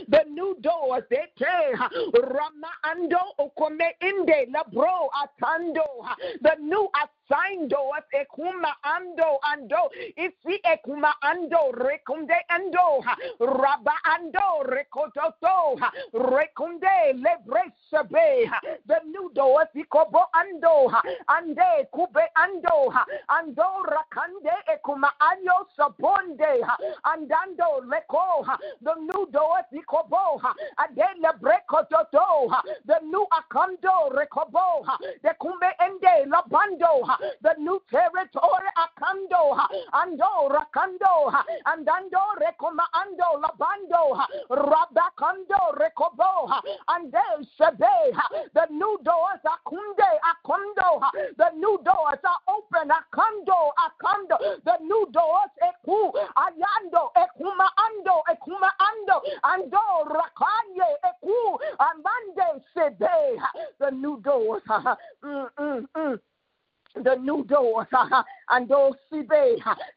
[0.07, 5.85] The new doors, Rama Ando, Okome Inde, Labro Atando,
[6.41, 6.89] the new
[7.29, 13.03] doors, Ekuma Ando, Ando, Isi Ekuma Ando, Rekunde Ando,
[13.39, 15.77] Raba Ando, Rekototo,
[16.13, 18.49] Rekunde, Lebreshebe,
[18.87, 20.91] the new doors, Ikobo Ando,
[21.29, 22.91] Ande, Kube Ando,
[23.29, 26.61] Ando, Rakande, Ekuma Ayo Sabonde,
[27.05, 28.45] Andando, Leko,
[28.81, 30.41] the new doors, Ikobo,
[30.79, 32.49] Adele Brekototo,
[32.87, 34.83] the new Akando, Rekobo,
[35.21, 39.57] the Kumbe Ende, Labando, the new territory, Akando,
[39.93, 41.31] Ando, Rakando,
[41.67, 44.17] Andando, Rekoma Ando, Labando,
[44.49, 46.49] Rabakando, Rekobo,
[46.89, 47.13] and
[47.59, 48.11] Shebe,
[48.53, 51.01] the new doors, Akunde, Akondo,
[51.37, 58.69] the new doors are open, Akando, Akando, the new doors, Eku, Ayando, Ekuma Ando, Ekuma
[58.79, 63.37] Ando, Ando, Rakanye, Eku, Amande, Sebe,
[63.79, 66.19] the new doors, mm, mm, mm
[66.95, 67.87] the new doors,
[68.49, 69.29] and those sibe,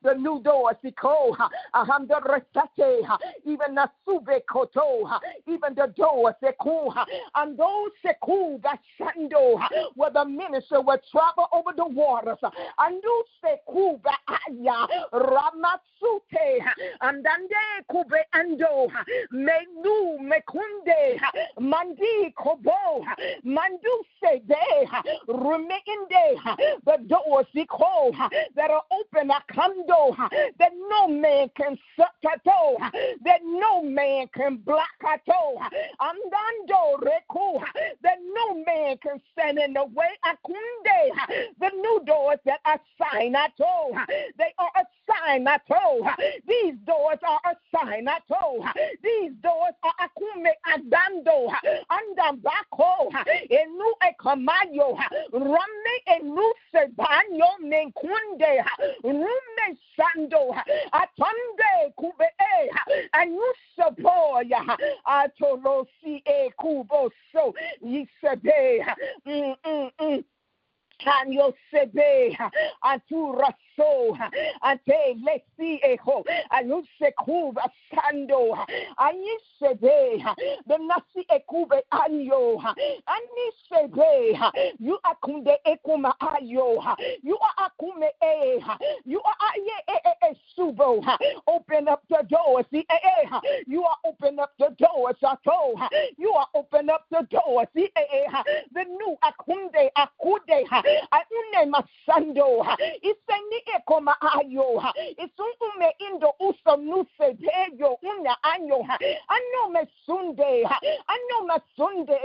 [0.03, 1.37] the new doors, Siko,
[1.75, 3.05] aham the restate,
[3.45, 5.09] even the sube koto,
[5.47, 6.93] even the doors, Seku,
[7.37, 9.61] and those Seku, that shando,
[9.95, 12.39] where the minister will travel over the waters,
[12.79, 16.59] and those Seku, aya, Ramasute,
[17.01, 18.89] and Dande Kube Ando,
[19.31, 21.19] Menu Mekunde,
[21.61, 23.05] Mandi Kobo,
[23.45, 24.89] Mandu se Sede,
[25.29, 28.13] Rumeinde, the doors, Siko,
[28.57, 30.17] that are open, akando,
[30.59, 32.79] that no man can satato,
[33.25, 35.59] that no man can block ato,
[36.01, 37.63] andando reku,
[38.03, 43.37] that no man can stand in the way, akunde, the new doors that are signed,
[43.37, 43.93] ato,
[44.39, 46.07] they are a sign, ato,
[46.47, 48.65] these doors are a sign, ato,
[49.03, 51.51] these doors are akume adando,
[51.91, 53.11] andambako,
[53.51, 54.99] enu ekamayo,
[55.33, 57.49] rame enu sebanyo
[58.33, 58.63] Sunday,
[59.05, 60.55] Rume Sando,
[60.93, 62.29] Atande Kube,
[63.15, 64.47] and you support
[65.07, 67.55] Atolosi E Kubo, so
[67.85, 68.85] Yisade.
[71.05, 72.37] Can you sebe
[72.85, 74.17] atura so
[74.63, 76.23] ante lesi eho
[76.53, 78.55] anuse kuba sando
[78.99, 80.23] anisebe
[80.67, 82.61] the nasi ekube anyo
[83.07, 84.39] anisebe
[84.79, 86.83] you akunde ekuma ayo
[87.23, 88.61] you are akume e
[89.07, 91.03] you are aye e e subo
[91.47, 95.75] open up the doors see e e you are open up the doors ato
[96.19, 98.27] you are open up the doors see e e
[98.75, 100.67] the new akunde akude
[101.11, 102.67] aune masando
[103.03, 104.83] iseni ekoma ayo.
[105.17, 108.81] Isume indo uso nuse deyo una anyo.
[109.29, 110.65] Ano mesunde
[111.07, 112.19] ano masunde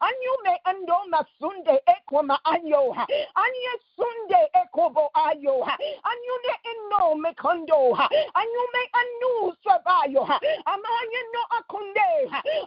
[0.00, 2.94] anyo me ando masunde ekoma ayo.
[3.34, 5.64] Anye sunde ekobo ayo.
[6.10, 7.96] Anyo ne ino me kondo.
[8.34, 10.24] Anyo me anu sabayo
[10.72, 12.10] amanye no akunde.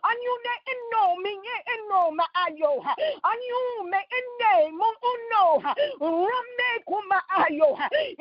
[0.09, 2.83] Anyo ne ino minye ino ma ayo.
[3.23, 5.36] Anyo me ene mo uno
[5.99, 7.69] rame kuma ayo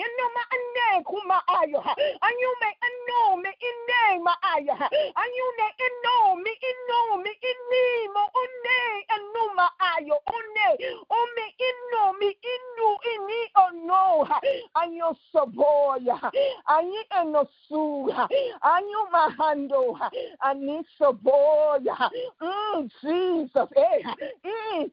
[0.05, 1.81] inoma ane kuma ayo
[2.21, 4.75] anyume eno me ine ma ayo
[5.23, 8.79] anyune eno mi ino mi ini mo one
[9.17, 10.67] enuma ayo one
[11.11, 14.29] ome ino mi inu ini ono
[14.75, 16.19] anyo soboya
[16.67, 18.13] anyi eno su
[18.61, 19.99] anyu mahando
[20.41, 22.11] ani soboya
[22.41, 24.03] mm, Jesus eh
[24.45, 24.91] mm.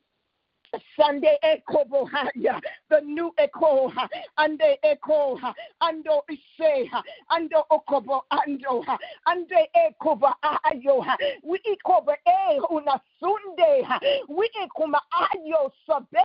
[0.99, 2.59] Sunday Echo Bohaya,
[2.89, 3.91] the new Echo,
[4.37, 5.37] Ande Echo,
[5.81, 6.89] Ando Ise,
[7.31, 8.83] Ando Okobo Ando,
[9.27, 11.03] Ande Ekoba Ayo,
[11.43, 13.83] we Ekoba E Una Sunday,
[14.29, 16.23] we Ekuma Ayo Sabe,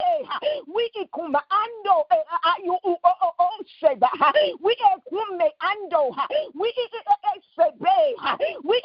[0.66, 2.05] we Ekuma Ando
[2.44, 3.49] Ayo O
[3.80, 4.09] Seba,
[4.62, 6.14] we Ekume Ando,
[6.55, 6.72] we
[7.57, 8.82] Sebe, we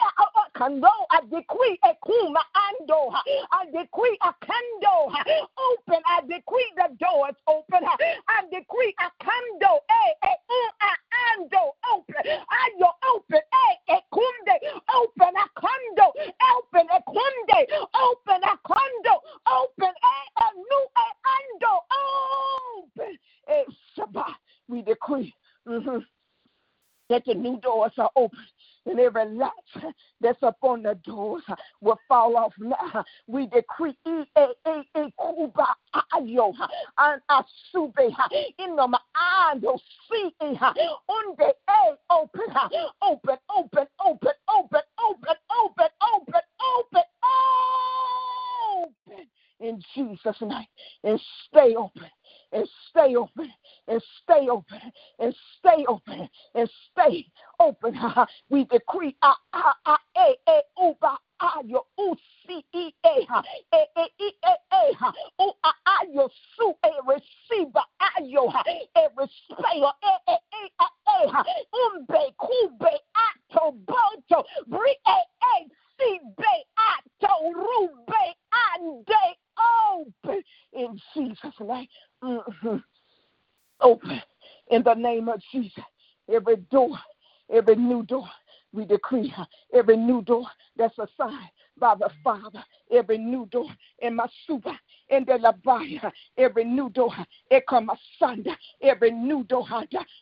[0.56, 3.14] Kando, I decree Ekuma Ando,
[3.52, 5.12] I decree Akando,
[5.58, 6.02] open.
[6.06, 7.84] I decree the doors open.
[8.28, 12.16] I decree a condo, eh, eh, mm, a a ando open.
[12.28, 14.56] Ah, Ayo open, a a kunde
[14.96, 16.12] open a condo,
[16.56, 17.60] open a kunde,
[17.94, 21.74] open a condo, open a new a ando
[22.84, 23.18] open.
[23.50, 23.66] A
[23.98, 24.36] Shabbat,
[24.68, 25.34] we decree
[25.68, 26.00] mm-hmm,
[27.10, 28.40] that the new doors are open
[28.86, 31.44] and every latch that's upon the doors
[31.82, 33.04] will fall off now.
[33.28, 34.48] We decree E A
[35.44, 36.54] A A Ayo
[36.98, 38.16] and Asube
[38.60, 39.80] in the Ando
[41.10, 42.46] unde A open
[43.02, 47.04] open open open open open open open open
[48.84, 49.28] open.
[49.60, 50.68] In Jesus' name.
[51.04, 52.10] And stay open.
[52.52, 53.52] And stay open.
[53.88, 54.92] And stay open.
[55.20, 56.30] And stay open.
[56.54, 57.26] And stay
[57.60, 58.00] open.
[58.50, 62.16] We decree a a a a a uba ayo u
[62.46, 68.52] c e a e e e e a u a ayo su e receive ayo
[68.96, 71.44] e respect e e e a a
[71.84, 75.20] umbe kube ato boto bri e
[75.56, 75.68] e
[75.98, 81.88] si be ato rube ande open in Jesus' name.
[82.24, 82.78] Mm-hmm.
[83.82, 84.22] Open
[84.84, 85.84] the name of Jesus.
[86.34, 86.98] Every door,
[87.54, 88.28] every new door,
[88.72, 89.34] we decree
[89.74, 90.46] every new door
[90.78, 93.68] that's assigned by the Father, every new door
[94.00, 94.78] in my super,
[95.14, 97.14] in the labaya, every new door,
[97.52, 99.66] asunder, every new door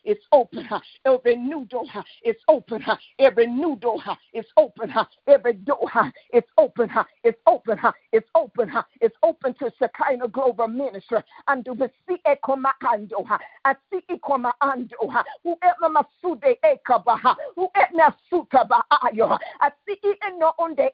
[0.04, 0.68] is open,
[1.06, 1.84] every new door
[2.24, 2.84] is open,
[3.18, 4.02] every new door
[4.34, 4.92] is open,
[5.26, 5.90] every door
[6.32, 6.90] is open,
[7.24, 7.78] it's open,
[8.12, 8.70] it's open,
[9.00, 13.26] it's open to Shekinah Global Ministry, and to see ekomando,
[13.64, 20.62] I see ekomando, whoever masude ekaba, whoever sutaba ayo, I see it no uh, uh,
[20.64, 20.90] on the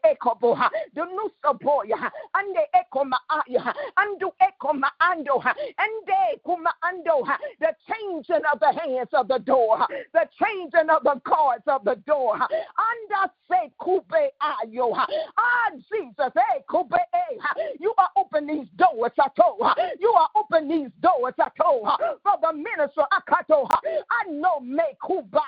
[0.95, 5.43] the new boya, ande ekoma aya, andu ekoma ando,
[5.79, 7.25] ande kuma ando,
[7.61, 11.97] the changing of the hands of the door, the changing of the cards of the
[12.07, 17.37] door, anda se kupe ayo, ah Jesus, eh kupe eh,
[17.81, 19.61] you are open these doors, I told,
[19.99, 21.89] you are open these doors, I told,
[22.23, 23.69] for the minister, Akato,
[24.11, 25.43] I know me kuba,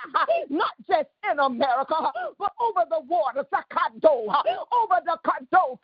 [0.49, 5.79] not just in America, but over the waters, Akato, over the Kato,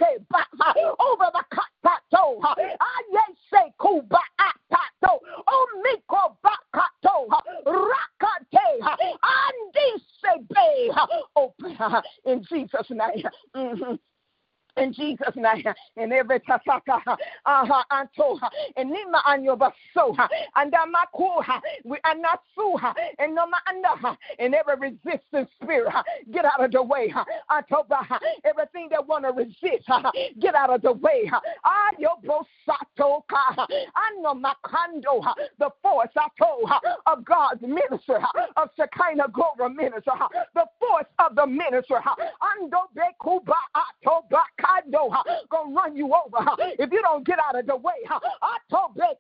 [1.00, 2.98] over the Katato, I
[3.52, 7.28] say kuba atato, omiko bakato,
[7.66, 9.90] rakate, andi
[10.20, 10.68] sebe,
[11.36, 11.78] open
[12.58, 13.24] Jesus' name.
[13.56, 13.96] Mm-hmm
[14.88, 15.64] in Jesus' name.
[15.98, 17.02] And every tasaka,
[17.46, 23.46] aha, antoha, and nima anyo basoha, and amakuha, we are not suha, and no
[24.04, 27.14] uh, and every resistant spirit, uh, get out of the way.
[27.16, 29.88] Uh, Atoba, everything that want to resist,
[30.40, 31.30] get out of the way.
[31.66, 35.24] Ayo bosato ka, ano makando,
[35.60, 36.68] the force ato
[37.06, 38.20] of God's minister,
[38.56, 40.14] of Shekinah glory ministry,
[40.54, 43.56] the force of the ministry, ando bekuba
[44.78, 46.46] atoba gonna run you over
[46.80, 47.94] if you don't get out of the way.
[48.10, 49.16] I told the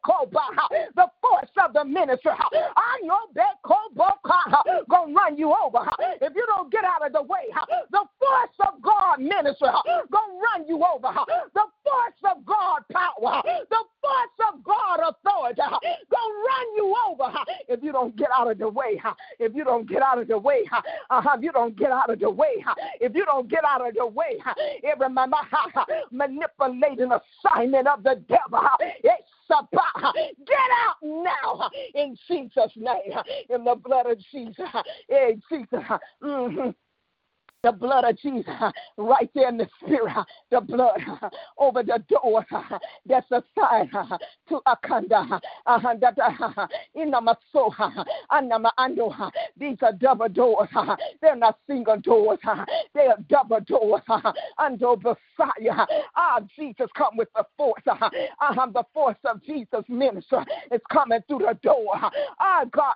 [1.21, 2.31] force of the ministry
[4.89, 5.89] gonna run you over
[6.21, 7.47] if you don't get out of the way.
[7.91, 9.69] The force of God ministry
[10.11, 11.13] gonna run you over.
[11.53, 17.33] The force of God power, the force of God authority gonna run you over
[17.67, 19.01] if you don't get out of the way.
[19.39, 22.19] If you don't get out of the way, uh-huh, if you don't get out of
[22.19, 22.63] the way,
[22.99, 24.39] if you don't get out of the way,
[24.83, 25.07] every
[26.11, 28.67] manipulating assignment of the devil.
[29.03, 33.13] It's Get out now in Jesus' name,
[33.49, 34.67] in the blood of Jesus.
[35.09, 35.83] In Jesus.
[36.21, 36.69] Mm-hmm
[37.67, 38.53] the blood of Jesus
[38.97, 40.15] right there in the spirit,
[40.51, 41.01] the blood
[41.57, 42.45] over the door
[43.05, 43.91] that's assigned
[44.47, 45.39] to Akanda.
[49.57, 50.69] These are double doors.
[51.21, 52.39] They're not single doors.
[52.93, 54.01] They are double doors.
[54.57, 55.85] Under Messiah.
[56.15, 57.83] Ah, Jesus, come with the force.
[57.87, 61.91] Ah, the force of Jesus' minister is coming through the door.
[62.39, 62.95] Ah, God,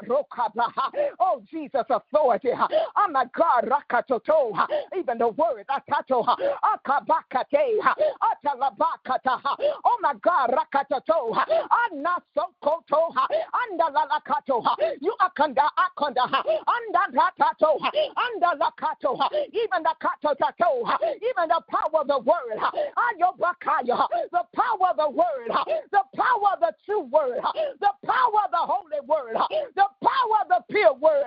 [1.20, 2.50] oh, Jesus, authority.
[2.54, 4.52] Oh, my God, Rakatoto
[4.98, 6.26] even the word akato
[6.64, 7.80] akabakate
[8.22, 9.40] atalabakata
[9.86, 11.36] oh my God rakatato
[11.82, 13.14] anasokoto
[13.54, 14.64] andalakato
[15.02, 16.24] you akanda akanda
[16.68, 17.80] andalakato
[18.16, 19.18] andalakato
[19.54, 20.84] even the kato tato
[21.22, 22.60] even the power of the word
[22.98, 25.52] ayobakaya the power of the word
[25.92, 27.42] the power of the true word
[27.80, 29.36] the power of the holy word
[29.76, 31.26] the power of the pure word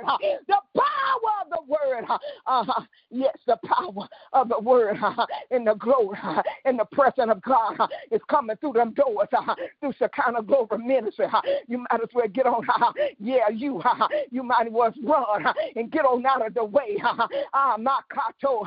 [0.48, 2.04] the power of the word
[2.46, 2.82] uh-huh.
[3.14, 4.96] Yes the power of the word
[5.50, 6.18] in the glory
[6.64, 7.76] in the presence of God
[8.10, 9.28] is coming through them doors
[9.80, 11.26] through Shekinah Glory Ministry.
[11.68, 12.66] You might as well get on.
[13.18, 13.82] Yeah, you
[14.30, 16.96] you might as well run and get on out of the way.
[17.52, 18.64] Ah, my kato.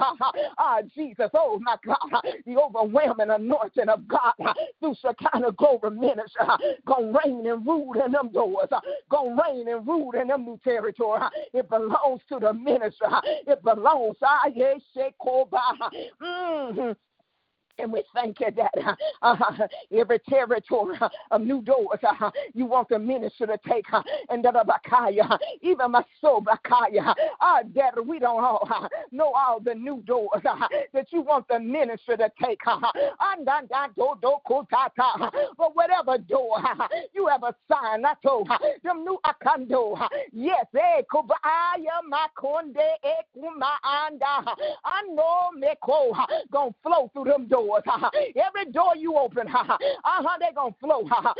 [0.58, 1.30] Ah, Jesus.
[1.34, 2.22] Oh, my God.
[2.46, 4.34] The overwhelming anointing of God
[4.80, 6.46] through Shekinah Glory Ministry.
[6.86, 8.70] Gonna reign and rule in them doors.
[9.10, 11.22] Gonna reign and rule in them new territory.
[11.54, 13.08] It belongs to the ministry.
[13.46, 14.18] It belongs.
[14.24, 14.37] Ah.
[16.22, 16.92] Mm-hmm.
[17.80, 20.98] And we thank you that uh, every territory
[21.32, 23.86] of new doors uh, you want the minister to take.
[23.94, 26.54] Uh, and that uh, even my soul, uh,
[27.76, 31.60] that we don't all uh, know all the new doors uh, that you want the
[31.60, 32.60] minister to take.
[32.66, 32.80] Uh,
[35.58, 40.00] but whatever door uh, you have a sign, I told uh, them new akando.
[40.02, 44.52] Uh, yes, eh, kubaya makonde ekuma anda.
[44.84, 46.16] I know meko
[46.52, 47.84] gonna flow through them doors doors.
[48.36, 49.78] Every door you open, uh-huh,
[50.40, 51.08] they're going to flow.
[51.12, 51.34] Uh-huh,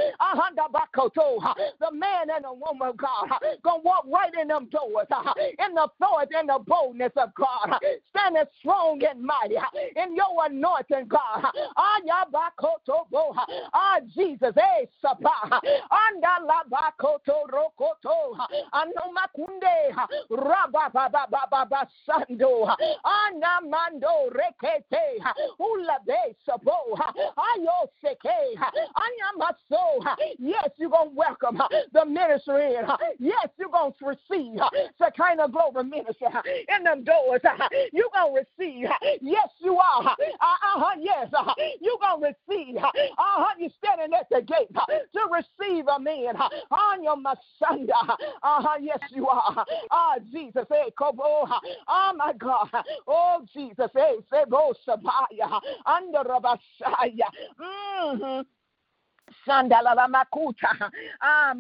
[1.80, 3.30] the man and the woman of God
[3.64, 5.08] going to walk right in them doors
[5.60, 9.56] in the authority and the boldness of God, standing strong and mighty
[9.96, 11.46] in your anointing, God.
[13.74, 15.62] Ah, Jesus, eh, Sapa,
[15.92, 18.38] anda la bakoto rokoto,
[18.74, 19.96] anomakunde,
[20.30, 22.68] rabba baba baba sando,
[23.04, 25.20] anamando rekete,
[25.60, 26.00] ula
[26.46, 26.96] sabo,
[27.38, 32.86] ayo seke, anyamaso, Yes, you're going to welcome uh, the ministry in.
[32.86, 36.28] Uh, yes, you're going to receive uh, the Shekinah glory ministry
[36.76, 37.42] in them doors.
[37.94, 38.88] You're going to receive.
[39.22, 40.04] Yes, you are.
[40.08, 41.28] Uh-huh, yes,
[41.82, 42.78] you're going to receive.
[42.78, 44.74] Uh-huh, you're standing at the gate
[45.14, 46.36] to receive a man
[46.72, 48.16] on your Messiah.
[48.44, 49.66] Uh-huh, yes, you are.
[49.92, 50.66] Ah, Jesus.
[50.70, 52.70] Hey, Koboha, oh my God.
[53.08, 53.90] Oh, Jesus.
[53.94, 55.60] Hey, Sebo oh, Sabaya.
[56.14, 57.30] Rabashaya.
[57.60, 58.57] Mm-hmm.
[61.22, 61.54] Ah,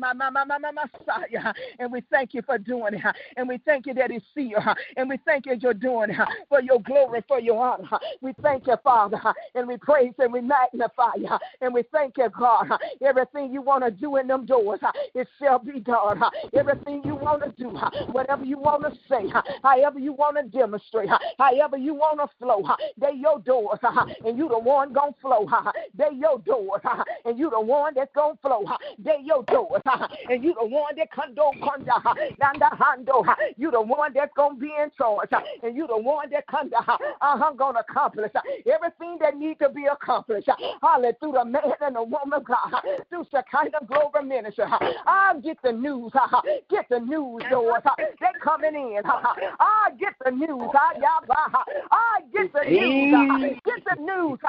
[1.79, 3.01] and we thank you for doing it.
[3.35, 4.57] And we thank you that He see you.
[4.95, 6.17] And we thank you that you're doing it
[6.49, 7.99] for your glory, for your honor.
[8.21, 9.19] We thank you, Father.
[9.55, 11.29] And we praise and we magnify you.
[11.61, 12.67] And we thank you, God.
[13.01, 14.79] Everything you want to do in them doors,
[15.13, 16.21] it shall be done.
[16.53, 17.69] Everything you want to do,
[18.11, 19.25] whatever you want to say,
[19.63, 22.63] however you want to demonstrate, however you want to flow,
[22.99, 23.79] they your doors.
[24.25, 25.47] And you the one gonna flow.
[25.97, 26.81] They your doors.
[27.25, 28.63] And you the one that's gonna flow.
[28.99, 29.81] They your doors,
[30.29, 32.01] and you the one that condo conda
[32.39, 33.25] nanda hando.
[33.57, 35.29] You the one that's gonna be in charge,
[35.63, 38.31] and you the one that conda uh-huh, I'm gonna accomplish
[38.71, 40.49] everything that need to be accomplished.
[40.81, 44.65] Hallelujah through the man and the woman God, through the Shekinah global ministry.
[44.67, 46.11] I'll ah, get the news,
[46.69, 47.83] get the news doors.
[47.97, 49.01] They coming in.
[49.05, 50.69] I ah, get the news.
[50.73, 53.61] Ah, I get the news.
[53.65, 54.39] Get the news.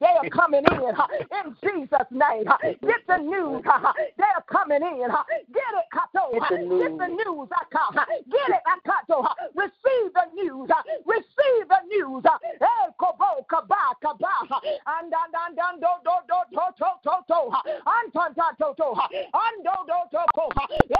[0.00, 2.46] They are coming in in Jesus' name.
[2.62, 3.62] Get the news.
[3.68, 5.10] Uh, They're coming in.
[5.10, 6.30] Uh, get it, Kato.
[6.32, 7.48] Get the news.
[7.50, 9.26] Uh, get it, Kato.
[9.54, 10.68] Receive the news.
[11.06, 12.22] Receive the news.
[12.60, 14.32] Hey, kobo, kaba, kaba.
[14.86, 17.38] And and and and do do do do to to to.
[17.86, 18.88] Anton ta to to.
[19.34, 20.48] Ando do do, to eh, ko.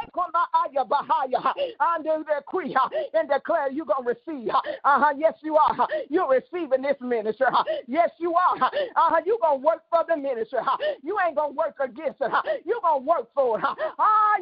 [0.02, 1.52] Ekoma aya bahaya.
[1.80, 2.76] And decree
[3.14, 4.48] and declare you're gonna receive.
[4.50, 5.12] Uh-huh.
[5.16, 5.88] Yes, you are.
[6.08, 7.46] You're receiving this ministry.
[7.86, 8.56] Yes, you are.
[8.64, 9.20] Uh-huh.
[9.24, 10.60] You're gonna work for the ministry.
[11.02, 12.30] You ain't gonna work against it.
[12.64, 13.64] You're going to work for it.
[13.98, 14.34] Ah,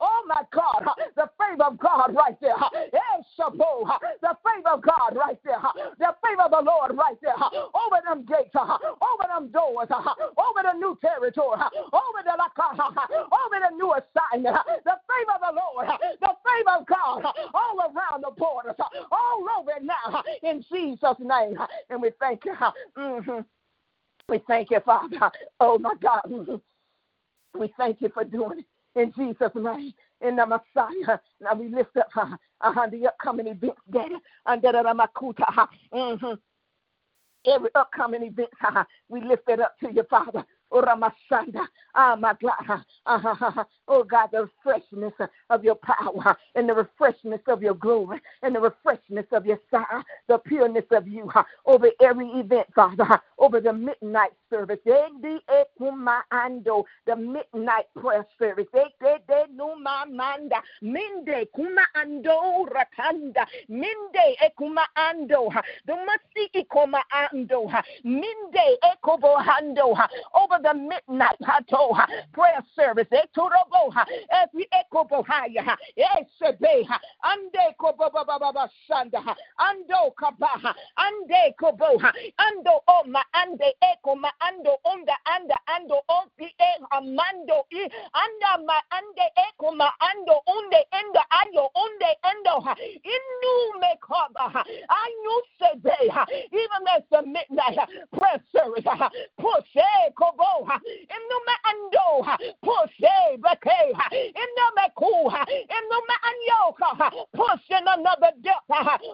[0.00, 0.84] Oh my God,
[1.14, 2.56] the favor of God right there.
[2.60, 5.62] The favor of God right there.
[5.98, 7.32] The favor of the Lord right there.
[7.38, 13.94] Over them gates, over them doors, over the new territory, over the over the new
[13.94, 14.56] assignment.
[14.84, 15.88] The favor of the Lord,
[16.20, 18.74] the favor of God all around the borders,
[19.10, 21.56] all over now in Jesus' name.
[21.88, 22.54] And we thank you.
[22.98, 23.40] Mm-hmm.
[24.28, 25.30] We thank you, Father.
[25.60, 26.60] Oh my God.
[27.58, 29.92] We thank you for doing it in Jesus' name.
[30.20, 31.18] In the Messiah.
[31.40, 34.16] Now we lift up uh, uh, the upcoming events, Daddy.
[34.46, 35.68] Under the Makuta.
[35.92, 36.34] Mm-hmm.
[37.48, 40.44] Every upcoming event, uh, we lift it up to you, Father.
[41.94, 42.82] Ah, my God.
[43.88, 45.12] Oh, God, the freshness
[45.50, 50.02] of your power and the refreshness of your glory and the refreshness of your side,
[50.28, 51.30] the pureness of you
[51.66, 58.66] over every event, Father, over the midnight service, the midnight prayer service.
[60.82, 63.46] Minde kuma ando rakanda.
[63.68, 65.50] Minde ekuma ando
[65.86, 65.94] the
[66.54, 67.70] ikoma ando
[68.04, 69.36] minde ekobo
[70.34, 71.36] over over the midnight
[72.32, 73.06] prayer service.
[73.12, 73.22] Eh,
[74.32, 76.04] as we echo Bohaya, eh,
[76.42, 76.86] Esebe,
[77.24, 79.22] Ande Kobaba Shanda,
[79.60, 86.48] Ando Kabaha, Ande Koboha, Ando Oma, Ande Eko, Ma Ando Onda, eh, Anda, Ando Opi,
[86.92, 87.64] Amando,
[88.14, 92.60] Anda, Ma Ande Eko, Ma Ando, Unde, Enda, Ayo, Unde, Endo,
[93.04, 97.78] Inu Mekaba, Anu Sebe, even as the midnight
[98.16, 98.84] prayer service,
[99.38, 99.76] push,
[100.46, 102.06] Kobo in the ando
[102.62, 103.78] push bake
[104.12, 105.12] in the meku
[105.50, 106.90] in the anyoka
[107.34, 108.68] push in another depth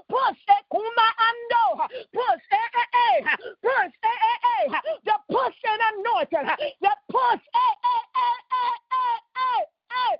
[0.08, 1.64] push kuma ando
[2.12, 6.48] push eh eh eh push eh eh eh the push and anointing
[6.80, 9.62] the push eh eh eh eh eh eh
[9.92, 10.14] eh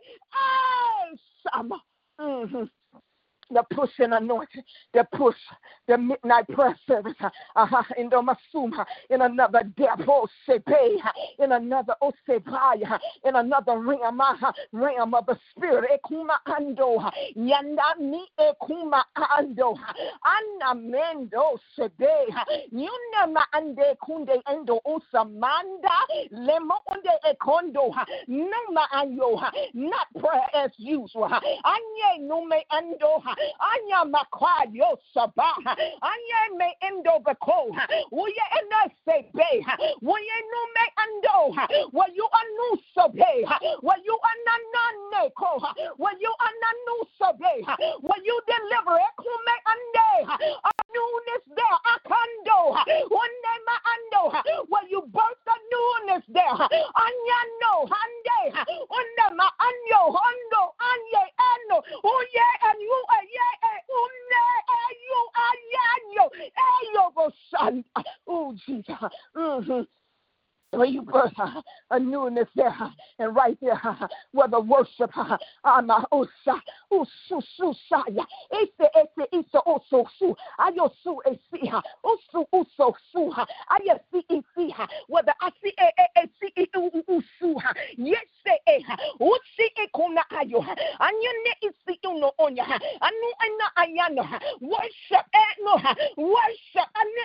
[1.59, 1.79] eh
[2.21, 2.82] mm-hmm
[3.53, 4.63] the push and anointing,
[4.95, 5.37] the push,
[5.89, 10.27] the midnight prayer service, uh-huh, in the masuma, in another depth, oh,
[11.39, 18.25] in another osebaya, in another realm, uh, realm of the spirit, ekuma ando, yanda mi
[18.39, 19.77] ekuma ando,
[20.25, 22.27] anna mendo sebe,
[22.73, 25.97] yuna ma ande kunde endo usamanda,
[26.33, 27.93] lemo unde ekondo,
[28.29, 29.41] no ma anyo,
[29.75, 33.23] not prayer as usual, anye no me ando,
[33.61, 35.55] Anya makwayo saba.
[36.03, 37.75] Anya me endo beko.
[38.11, 39.65] Wuye ena sebe.
[40.03, 41.55] Wuye nume ando.
[41.93, 43.47] Wayu anu sobe.
[43.83, 45.61] Wayu ananane ko.
[45.99, 47.55] Wayu ananu sobe.
[48.03, 49.15] Wayu deliver it.
[49.17, 50.11] Kume ande.
[50.93, 51.79] Newness there.
[51.89, 52.77] Akando.
[53.09, 53.37] One
[53.67, 54.23] ma ando.
[54.69, 56.57] Wa you birth the newness there.
[57.05, 64.45] Anyano, Hande, Unda Ma Anyo, Hondo, Anye, Ano, Uye, and you, Aye, Unne,
[64.79, 66.25] Ayu, Ayanyo,
[66.69, 67.83] Ayo.
[68.27, 68.97] Oh, Jesus.
[69.37, 69.83] Mm-hmm
[70.73, 71.61] where you birth uh,
[71.91, 75.11] a newness there uh, and right there uh, where the worship
[75.65, 76.61] ama osa
[76.91, 81.71] usu su saya ese ese iso oso ayo su esi
[82.05, 83.33] usu uso su
[84.11, 84.75] si isi
[85.09, 87.55] whether I see a si i u u su
[87.97, 88.33] yes
[88.67, 88.85] e
[89.21, 90.61] usi e kuna ayo
[91.01, 94.25] anyone isi uno onya anu ana ayano
[94.61, 95.75] worship e no
[96.17, 97.25] worship ane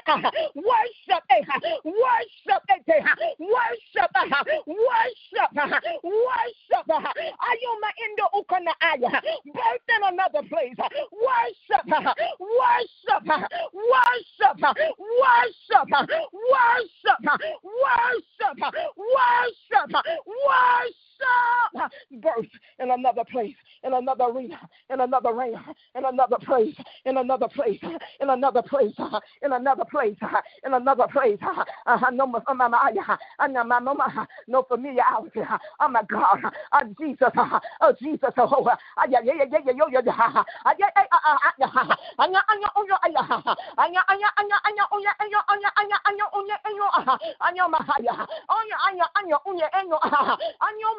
[0.55, 1.39] worship e
[1.83, 4.11] worship e Worship,
[4.67, 5.51] worship,
[6.03, 6.87] worship.
[6.89, 9.21] Ayoma indo ukana aya.
[9.45, 10.75] Birth in another place.
[10.79, 11.85] Worship,
[12.39, 17.23] worship, worship, worship, worship,
[17.63, 18.61] worship,
[18.95, 19.95] worship,
[20.27, 21.06] worship.
[22.21, 22.45] Birth
[22.79, 24.59] in another place, in another arena,
[24.91, 25.63] in another realm,
[25.95, 27.79] in another place, in another place,
[28.21, 28.93] in another place,
[29.43, 30.17] in another place,
[30.65, 31.37] in another place.
[34.47, 35.41] No, mm familiarity.
[35.79, 36.39] Oh my God.
[36.73, 37.31] Oh Jesus.
[37.81, 38.31] Oh Jesus.
[38.37, 38.67] Oh
[39.09, 40.01] yeah yeah yeah yeah yeah
[40.79, 40.83] yeah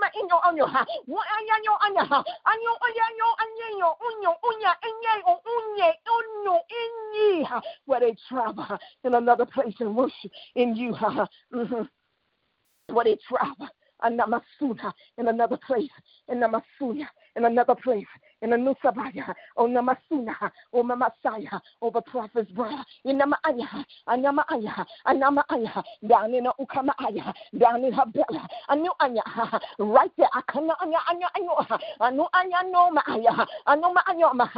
[0.03, 3.09] yeah inyo onyo ha wo anya nyo anya ha anyo oya
[7.87, 11.83] where they travel in another place and worship in you ha mm-hmm.
[12.95, 13.69] where they travel
[14.03, 15.91] and Namasuda in another place,
[16.29, 18.07] in another place,
[18.43, 20.35] in the Nusabaya, Onama Suna,
[20.75, 23.67] Omama Saya, over Prophet's bra, Inama Aya,
[24.09, 29.23] Anama Aya, Anama Aya, down in Ukama Aya, down in Habella, Anu Anya,
[29.79, 34.49] right there, Akana Anya, Anya, Anya, Anu Anya, no Maya, Anoma Anyoma,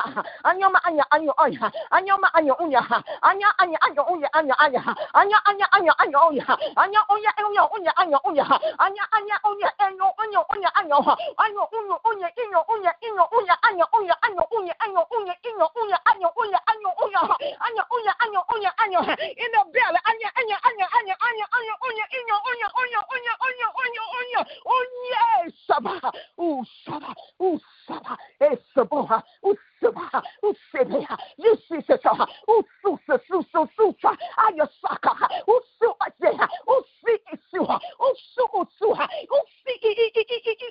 [0.44, 2.80] Anyoma Anya, Anyo Anya, Anyoma Anyo Unya,
[3.22, 4.82] Anya, Anya, Anyo Unya, Anya, Anya,
[5.14, 8.44] Anya, Anya, Anya, Anyo Oya, Anya Oya, Oya, Oya, Anya, Oya,
[8.78, 11.00] Anya, Anya, Oya, Anyo, Anyo, Oya, Anyo,
[11.38, 15.68] Anyo, Unya, Unya, Inyo, Unya, Inyo, Unya, Anyo, Anya, unya Anya, unya Anya, unya Anya,
[15.78, 17.22] unya Anya, unya Anya, unya
[17.62, 22.04] Anya, unya Anya, unya Anya, in the belly anya anya anya anya anya anya unya
[22.10, 25.24] Anya, unya unya unya unya unya unya unya
[25.66, 35.12] saba u saba u saba e saba u suba, usebea, yusiseta, ususa, susa, susa, ayasaka,
[35.46, 39.08] usu asea, usi isua, usu usua,
[39.38, 40.70] usi i i i i i i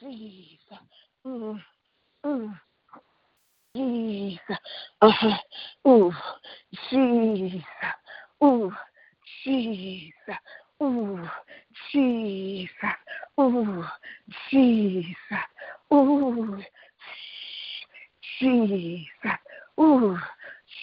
[0.00, 0.78] Jesus.
[1.24, 1.62] Mm.
[2.24, 2.58] Mm.
[3.74, 4.58] Jesus.
[5.00, 5.36] Uh-huh.
[5.88, 6.12] Ooh.
[6.90, 7.62] Jesus.
[8.42, 8.72] Ooh.
[9.44, 10.12] Jesus.
[10.82, 11.20] Ooh,
[11.92, 12.68] Jesus.
[13.40, 13.84] Ooh,
[14.50, 15.14] Jesus.
[15.92, 16.58] Ooh,
[18.40, 19.06] Jesus.
[19.80, 20.18] Ooh,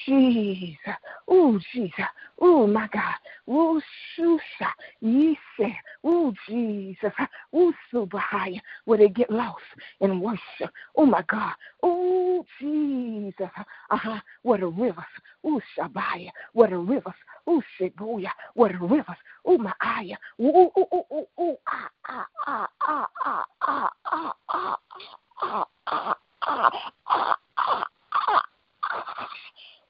[0.09, 0.95] Jesus.
[1.31, 2.05] Ooh, Jesus.
[2.41, 3.13] Oh my God.
[3.47, 3.79] Oh,
[4.17, 4.69] Shusha.
[5.03, 5.75] Yise.
[6.03, 7.13] Oh, Jesus.
[7.53, 8.59] Oh, Subahaya.
[8.85, 9.61] Where they get lost
[10.01, 10.73] in worship.
[10.95, 11.53] Oh my God.
[11.83, 13.49] Oh, Jesus.
[13.91, 14.19] Uh-huh.
[14.41, 15.03] Where the rivers.
[15.43, 16.31] Oh, Shabaya.
[16.53, 17.13] Where the rivers.
[17.45, 18.31] Oh, Shibuya.
[18.55, 19.17] Where the rivers.
[19.45, 20.15] Oh, my aya.
[20.39, 26.15] Oh, oh, oh, oh, oh, ah, ah, ah, ah, ah, ah, ah, ah, ah, ah,
[26.41, 27.35] ah, ah,
[27.67, 27.85] ah,
[28.25, 28.39] ah.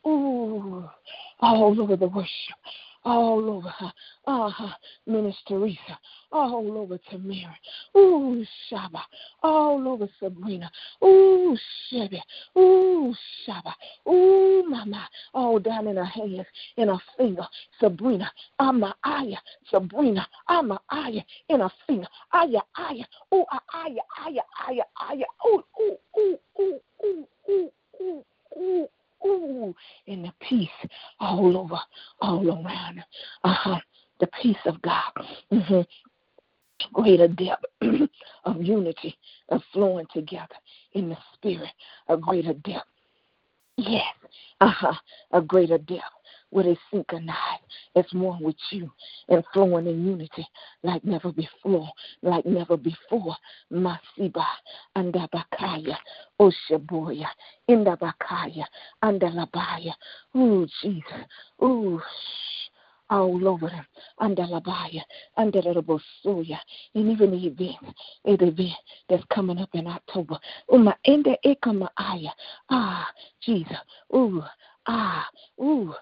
[0.07, 0.89] Ooh,
[1.41, 2.55] all over the worship,
[3.03, 3.91] all over her.
[4.25, 4.73] Uh-huh.
[5.05, 5.99] Minister Teresa,
[6.31, 7.57] all over Tamara.
[7.97, 9.01] Ooh, Shaba,
[9.43, 10.71] all over Sabrina.
[11.03, 11.57] Ooh,
[11.89, 12.21] Chevy.
[12.57, 13.13] Ooh,
[13.45, 13.73] Shaba.
[14.07, 16.45] Ooh, Mama, all down in her hands,
[16.77, 17.47] in her finger.
[17.79, 19.37] Sabrina, Ama Aya.
[19.69, 22.07] Sabrina, Ama Aya, in her finger.
[22.33, 23.03] Aya, Aya.
[23.33, 25.25] Ooh, Aya, Aya, Aya, Aya.
[25.47, 27.71] Ooh, ooh, ooh, ooh, ooh, ooh,
[28.01, 28.25] ooh,
[28.57, 28.87] ooh
[29.25, 29.75] ooh,
[30.07, 30.69] and the peace
[31.19, 31.79] all over,
[32.21, 33.03] all around.
[33.43, 33.79] Uh-huh.
[34.19, 35.11] The peace of God.
[35.51, 35.81] Mm-hmm.
[36.93, 37.65] Greater depth
[38.45, 39.17] of unity,
[39.49, 40.55] of flowing together
[40.93, 41.69] in the spirit,
[42.07, 42.87] a greater depth.
[43.77, 44.03] Yes,
[44.61, 44.93] uh-huh,
[45.31, 46.03] a greater depth
[46.51, 47.59] where they synchronize
[47.95, 48.91] as one with you
[49.29, 50.45] and flowing in unity
[50.83, 51.89] like never before,
[52.21, 53.35] like never before.
[53.71, 54.45] Masiba
[54.95, 55.97] andabakaya,
[56.39, 57.27] Oshaboya,
[57.69, 58.65] Indabakaya,
[59.03, 59.93] Andalabaya.
[60.35, 61.03] Ooh, Jesus.
[61.63, 62.01] Ooh,
[63.09, 63.85] all over them,
[64.19, 65.01] under Labaya,
[65.37, 66.59] under the Bosuya,
[66.93, 68.73] and even the event, the event
[69.09, 70.37] that's coming up in October.
[70.71, 72.31] Uma ende ekama aya.
[72.69, 73.07] Ah,
[73.41, 73.77] Jesus.
[74.15, 74.43] Ooh,
[74.89, 75.25] ah,
[75.61, 75.93] ooh,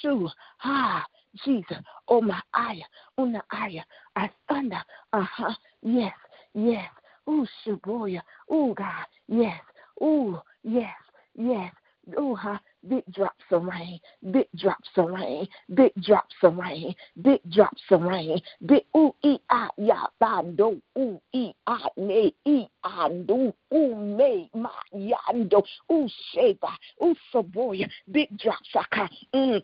[0.00, 0.28] shoo,
[0.64, 1.04] ah,
[1.44, 1.78] Jesus,
[2.08, 2.80] oh my eye,
[3.18, 3.82] una eye,
[4.16, 4.82] I thunder,
[5.12, 6.12] uh huh, yes,
[6.54, 6.90] yes,
[7.28, 8.20] ooh, shaboya,
[8.52, 9.60] ooh, God, yes,
[10.02, 10.94] ooh, yes,
[11.34, 11.72] yes,
[12.18, 12.58] ooh, huh,
[12.88, 13.98] big drops of rain,
[14.30, 19.38] big drops of rain, big drops of rain, big drops of rain, big ooh e
[19.50, 25.62] ah ya bando ooh e ah ne e ando ooh me ma yando
[25.92, 26.70] ooh sheba
[27.02, 29.62] ooh saboya, big drops aka mm.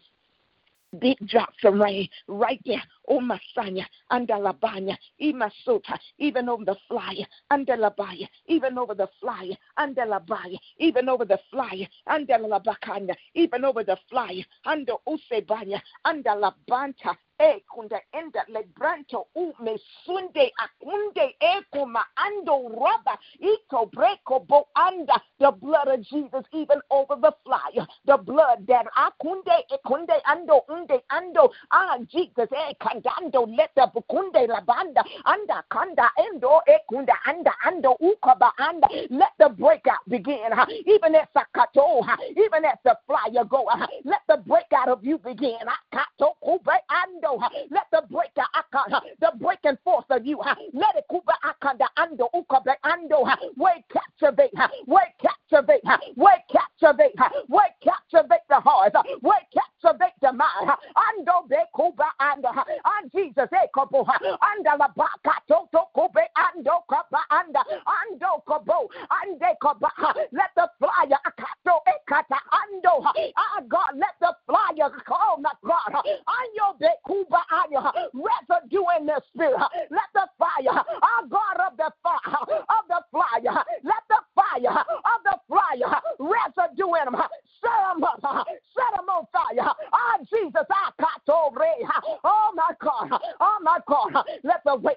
[0.99, 2.83] Big drops of rain right there.
[3.12, 9.56] Oh, Masanya, under Labanya, Imasota, even over the flyer, under Labaya, even over the flyer,
[9.76, 16.30] under Labaya, even over the flyer, under Labakanya, even over the flyer, under Usebanya, under
[16.30, 24.46] Labanta, e kunda enda lebranto u me sunde akunde e kuma ando raba ito breko
[24.46, 29.76] bo anda the blood of Jesus even over the flyer the blood that akunde e
[29.86, 36.61] kunde ando unde ando ah Jesus e kandando let the bukunde labanda anda kanda endo
[36.66, 38.88] e kunda anda ando ukaba anda.
[39.11, 40.51] Let the breakout begin
[40.86, 42.03] even as sakato
[42.36, 43.68] even as the flyer go
[44.05, 47.40] let the breakout of you begin akato kube ando
[47.70, 48.44] let the breaker
[49.20, 50.38] the breaking force of you
[50.72, 53.24] let it kuba akanda ando ukabe ando
[53.57, 54.53] way captivate
[54.86, 55.82] way captivate
[56.16, 57.14] way captivate
[57.48, 62.48] way captivate the heart way captivate the mind ando be kuba ando
[62.85, 64.07] and Jesus e kobo
[64.41, 69.57] anda la baka to to kube ando kaba anda ando kobo ande
[70.33, 73.05] let the flyer akato ekata ando
[73.37, 74.91] ah God let the flyer
[75.41, 76.03] my God.
[76.05, 77.43] Ando be kuba
[78.14, 79.59] residue in the spirit.
[79.91, 85.20] Let the fire, our God of the fire, of the flyer, let the fire of
[85.24, 87.22] the flyer residue in them.
[87.61, 89.72] Set them up, set them on fire.
[89.92, 91.20] Ah, Jesus, I got
[92.24, 94.96] Oh my God, oh my God, let the weight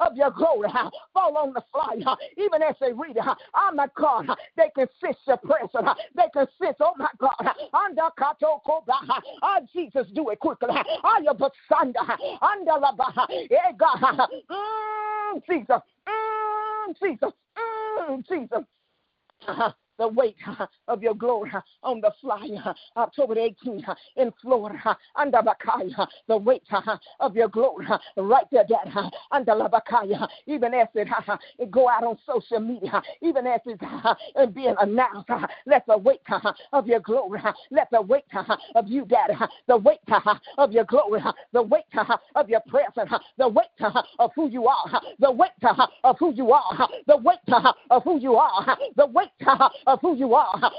[0.00, 0.68] of your glory
[1.12, 3.24] fall on the flyer, even as they read it.
[3.54, 5.88] Oh my God, they can sense your presence.
[6.16, 7.34] They can sense, oh my God,
[7.74, 8.62] under Kato
[9.42, 10.68] Oh Jesus, do it quickly.
[11.04, 12.00] Oh, your Basanda,
[12.42, 12.92] under the
[13.78, 19.74] God, mm, Jesus, mm, Jesus, mm, Jesus.
[19.98, 20.36] Uh-huh the weight
[20.86, 21.50] of your glory
[21.82, 26.62] on the flyer October 18th in Florida under Bakaya, the weight
[27.20, 27.86] of your glory
[28.16, 31.08] right there, Dad, under Labakaya, even as it,
[31.58, 35.28] it go out on social media, even as it's being announced,
[35.66, 36.20] let the weight
[36.72, 37.40] of your glory,
[37.70, 38.24] let the weight
[38.74, 39.36] of you, Dad,
[39.66, 39.98] the weight
[40.58, 41.20] of your glory,
[41.52, 41.84] the weight
[42.34, 43.66] of your presence, the weight
[44.18, 45.50] of who you are, the weight
[46.04, 47.38] of who you are, the weight
[47.90, 49.28] of who you are, the weight
[49.88, 50.70] of who you are.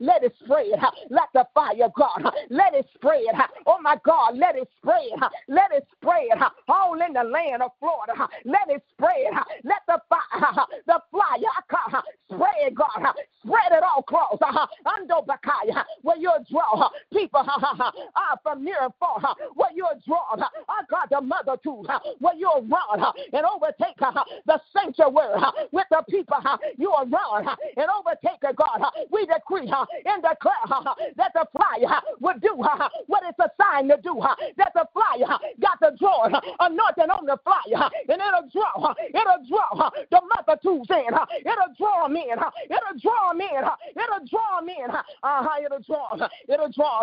[0.00, 0.66] Let it spread.
[1.10, 3.24] Let the fire, God, let it spread.
[3.66, 5.18] Oh my God, let it spread.
[5.48, 8.28] Let it spread all in the land of Florida.
[8.44, 9.32] Let it spread.
[9.64, 13.14] Let the fire, the fire, spread, God.
[13.44, 14.38] Spread it all across.
[14.86, 17.44] Ando Bakaya, where you draw people
[18.42, 19.34] from near and far.
[19.54, 21.84] Where you draw, I got the mother too.
[22.18, 25.40] Where you run and overtake the sanctuary
[25.72, 26.36] with the people
[26.76, 28.82] you are run and overtake God.
[29.10, 29.70] We decree
[30.04, 30.82] and declare
[31.16, 34.20] that the flyer will do what it's assigned to do.
[34.56, 36.26] That the flyer got the draw
[36.60, 41.14] anointing on the flyer and it'll draw, it'll draw the multitudes in.
[41.46, 42.36] It'll draw them in.
[42.64, 43.62] It'll draw them in.
[43.94, 44.90] It'll draw them in.
[44.90, 45.64] Uh-huh.
[45.64, 46.28] It'll draw.
[46.48, 47.02] It'll draw.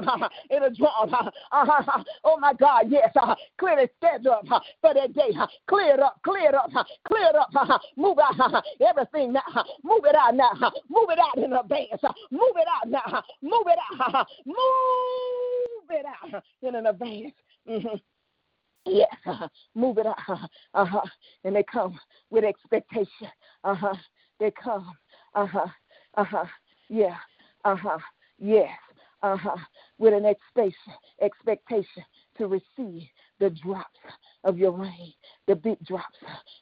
[0.50, 1.04] It'll draw.
[1.06, 2.04] Uh-huh.
[2.24, 3.14] Oh my God, yes.
[3.58, 4.42] Clear the schedule
[4.82, 5.32] for that day.
[5.68, 6.20] Clear it up.
[6.24, 6.70] Clear it up.
[7.08, 7.82] Clear it up.
[7.96, 9.66] Move out everything now.
[9.84, 10.65] Move it out now.
[10.90, 12.02] Move it out in advance.
[12.32, 13.24] Move it out now.
[13.42, 14.28] Move it out.
[14.46, 17.34] Move it out in an advance.
[17.70, 17.96] Mm-hmm.
[18.86, 19.48] Yes, uh-huh.
[19.74, 20.18] move it out.
[20.74, 21.02] Uh-huh.
[21.44, 22.00] And they come
[22.30, 23.30] with expectation.
[23.64, 23.96] Uh-huh.
[24.40, 24.92] They come.
[25.34, 25.68] Uh-huh.
[26.16, 26.46] Uh-huh.
[26.90, 27.18] Yeah.
[27.64, 27.98] Uh-huh.
[28.38, 28.70] Yes.
[29.24, 29.58] Uh-huh.
[29.98, 32.04] With an expectation expectation
[32.38, 33.08] to receive
[33.40, 34.00] the drops
[34.44, 35.14] of your rain,
[35.48, 36.18] the big drops,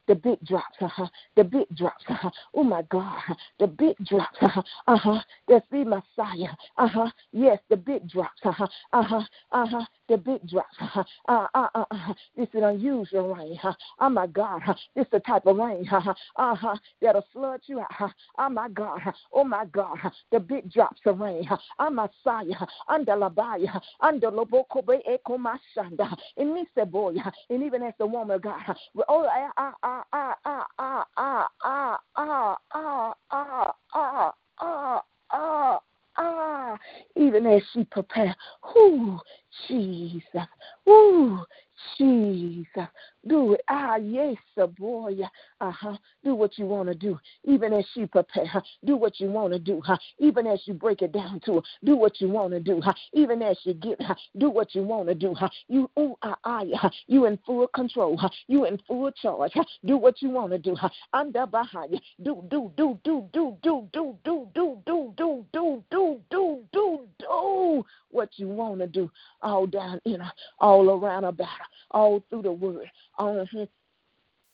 [0.08, 2.30] the big drops, uh-huh, the big drops, uh-huh.
[2.54, 3.22] oh my God,
[3.60, 9.22] the big drops, uh-huh, uh-huh, that's the Messiah, uh-huh, yes, the big drops, uh-huh, uh-huh,
[9.52, 14.10] uh-huh, the big drops, uh-huh, uh, uh, uh, uh, this is unusual rain, uh, oh
[14.10, 17.88] my God, uh, this is the type of rain, uh-huh, uh-huh, that'll flood you out,
[18.00, 18.10] uh,
[18.40, 21.90] oh my God, uh, oh my God, uh, the big drops of rain, uh, oh
[21.90, 28.73] Messiah, under Labaya, under Lobokobe Ekomashanda, in Niseboya, and even as the woman of God,
[29.10, 33.64] oh, ah, ah, ah, ah, ah, ah, ah, ah, ah, ah,
[33.94, 35.02] ah, ah,
[35.32, 35.80] ah,
[36.18, 36.78] ah,
[37.16, 38.36] even as she prepare.
[38.78, 39.20] Ooh,
[39.68, 40.48] Jesus.
[40.88, 41.40] Ooh,
[41.98, 42.88] Jesus.
[43.28, 43.62] Do it.
[43.70, 44.36] Ah, yes,
[44.78, 45.16] boy.
[45.62, 45.98] Uh huh.
[46.24, 48.46] Do what you want to do, even as she prepare.
[48.46, 48.62] Huh?
[48.84, 49.98] Do what you want to do, huh?
[50.20, 51.62] Even as you break it down to her.
[51.84, 52.94] Do what you want to do, huh?
[53.14, 54.16] Even as you get, huh?
[54.38, 55.50] Do what you want to do, huh?
[55.68, 56.90] You, ooh, ah, ah, huh?
[57.08, 58.30] You in full control, huh?
[58.48, 59.64] You in full charge, huh?
[59.86, 60.90] Do what you want to do, huh?
[61.14, 62.00] Under behind you.
[62.24, 67.08] Do, do, do, do, do, do, do, do, do, do, do, do, do, do, do,
[67.20, 69.12] do what you want to do
[69.42, 73.66] all down in her, all around about her, all through the word, uh-huh.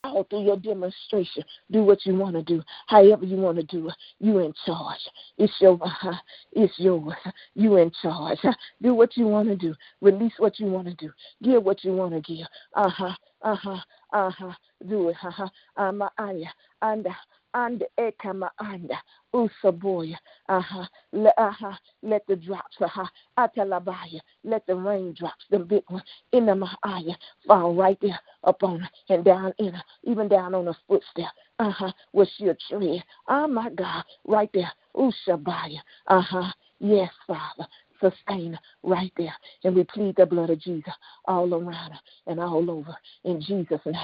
[0.05, 3.89] All through your demonstration, do what you want to do, however you want to do.
[4.20, 5.01] You in charge.
[5.38, 6.16] It's your, uh,
[6.53, 7.14] it's yours.
[7.53, 8.39] You in charge.
[8.82, 9.76] Do what you want to do.
[9.99, 11.12] Release what you want to do.
[11.43, 12.47] Give what you want to give.
[12.76, 13.16] Uh huh.
[13.41, 13.78] Uh huh.
[14.14, 14.53] Uh huh.
[14.88, 15.18] Do it.
[15.22, 15.49] Uh huh.
[15.76, 17.07] Um, and
[17.54, 18.97] and ekama anda
[19.34, 20.18] usaboya
[20.50, 21.74] uh-huh let, uh-huh
[22.04, 27.16] let the drops uh-huh atalabaya let the raindrops the big one in the maaya
[27.47, 31.91] fall right there upon her and down in her even down on her footstep uh-huh
[32.12, 36.52] where she'll tread oh my god right there usabaya uh-huh.
[36.80, 37.68] Yes father
[38.00, 39.36] sustain right there.
[39.64, 40.93] And we plead the blood of Jesus
[41.26, 41.93] all around
[42.28, 43.95] and all over in Jesus' name.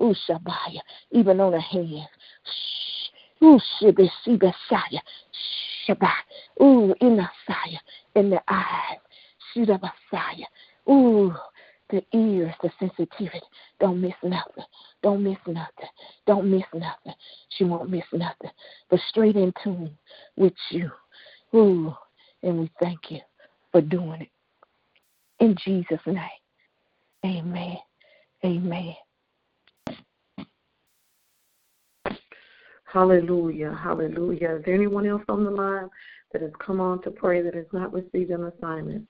[0.00, 0.80] Ooh, Shabaya,
[1.12, 2.08] even on her hands.
[3.42, 5.00] Ooh, Shibi, Shibi, Shaya.
[5.86, 6.62] Shabbat.
[6.62, 7.80] Ooh, in the fire,
[8.14, 8.98] in the eyes.
[9.54, 10.46] Shida Messiah.
[10.88, 11.34] Ooh,
[11.90, 13.40] the ears, the sensitivity.
[13.80, 14.64] Don't miss nothing.
[15.02, 15.88] Don't miss nothing.
[16.26, 17.14] Don't miss nothing.
[17.50, 18.50] She won't miss nothing.
[18.90, 19.96] But straight in tune
[20.36, 20.90] with you.
[21.54, 21.94] Ooh,
[22.42, 23.20] and we thank you
[23.76, 24.30] for doing it.
[25.40, 26.16] In Jesus' name,
[27.26, 27.76] amen.
[28.42, 28.94] Amen.
[32.84, 33.78] Hallelujah.
[33.82, 34.56] Hallelujah.
[34.56, 35.90] Is there anyone else on the line
[36.32, 39.06] that has come on to pray that has not received an assignment?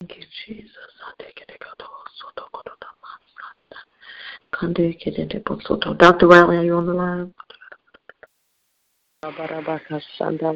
[0.00, 0.72] Thank you, Jesus.
[5.98, 6.26] Dr.
[6.26, 7.34] Riley, are you on the line?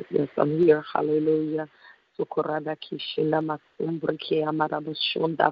[0.09, 0.85] Yes, I'm here.
[0.95, 1.69] Hallelujah.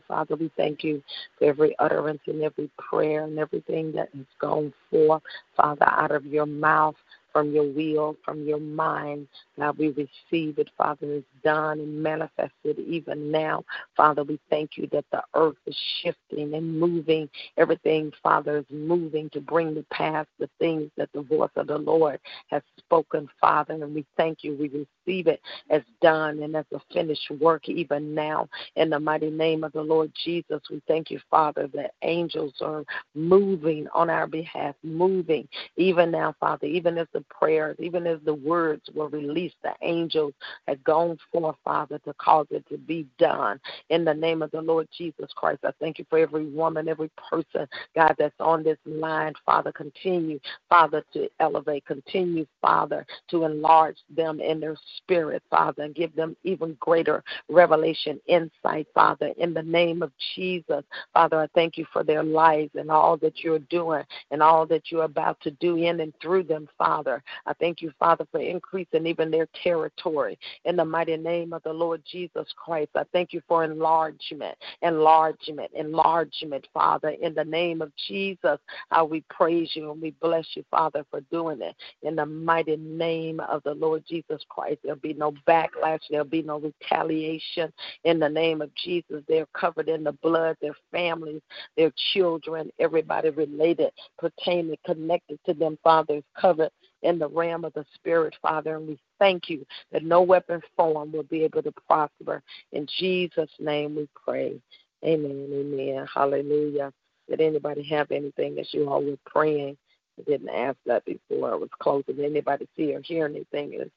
[0.06, 1.02] Father, we thank you
[1.36, 5.22] for every utterance and every prayer and everything that has gone forth,
[5.56, 6.94] Father, out of your mouth
[7.32, 9.28] from your will, from your mind.
[9.58, 13.64] God, we receive it, Father, is done and manifested even now.
[13.96, 17.28] Father, we thank you that the earth is shifting and moving.
[17.56, 21.78] Everything, Father, is moving to bring to pass the things that the voice of the
[21.78, 22.18] Lord
[22.48, 23.74] has spoken, Father.
[23.74, 24.56] And we thank you.
[24.56, 28.48] We receive it as done and as a finished work even now.
[28.76, 32.84] In the mighty name of the Lord Jesus, we thank you, Father, that angels are
[33.14, 38.18] moving on our behalf, moving even now, Father, even as the the prayers, even as
[38.24, 40.32] the words were released, the angels
[40.66, 43.60] had gone forth, Father, to cause it to be done.
[43.90, 47.10] In the name of the Lord Jesus Christ, I thank you for every woman, every
[47.30, 49.72] person, God, that's on this line, Father.
[49.72, 56.14] Continue, Father, to elevate, continue, Father, to enlarge them in their spirit, Father, and give
[56.14, 60.84] them even greater revelation, insight, Father, in the name of Jesus.
[61.12, 64.90] Father, I thank you for their lives and all that you're doing and all that
[64.90, 67.09] you're about to do in and through them, Father.
[67.10, 67.22] Father.
[67.46, 71.72] I thank you, Father, for increasing even their territory in the mighty name of the
[71.72, 72.90] Lord Jesus Christ.
[72.94, 78.58] I thank you for enlargement, enlargement, enlargement, Father, in the name of Jesus.
[78.90, 82.76] How we praise you and we bless you, Father, for doing it in the mighty
[82.76, 84.80] name of the Lord Jesus Christ.
[84.82, 87.72] There'll be no backlash, there'll be no retaliation
[88.04, 89.22] in the name of Jesus.
[89.28, 91.42] They're covered in the blood, their families,
[91.76, 96.70] their children, everybody related, pertaining, connected to them, Father, is covered
[97.02, 98.76] in the realm of the Spirit, Father.
[98.76, 102.42] And we thank you that no weapon formed will be able to prosper.
[102.72, 104.60] In Jesus' name we pray.
[105.04, 105.48] Amen.
[105.52, 106.06] Amen.
[106.12, 106.92] Hallelujah.
[107.28, 109.76] Did anybody have anything that you all were praying?
[110.18, 112.16] I didn't ask that before I was closing.
[112.16, 113.88] Did anybody see or hear anything as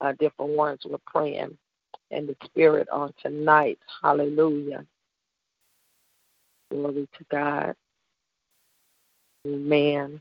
[0.00, 1.56] uh, different ones were praying
[2.10, 3.78] in the Spirit on tonight?
[4.02, 4.84] Hallelujah.
[6.70, 7.74] Glory to God.
[9.46, 10.20] Amen.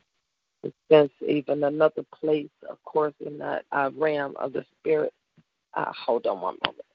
[0.90, 5.14] There's even another place, of course, in that uh, realm of the spirit.
[5.76, 6.86] Uh, hold on one moment.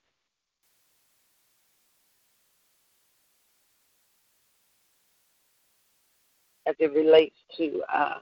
[6.67, 8.19] As it relates to uh,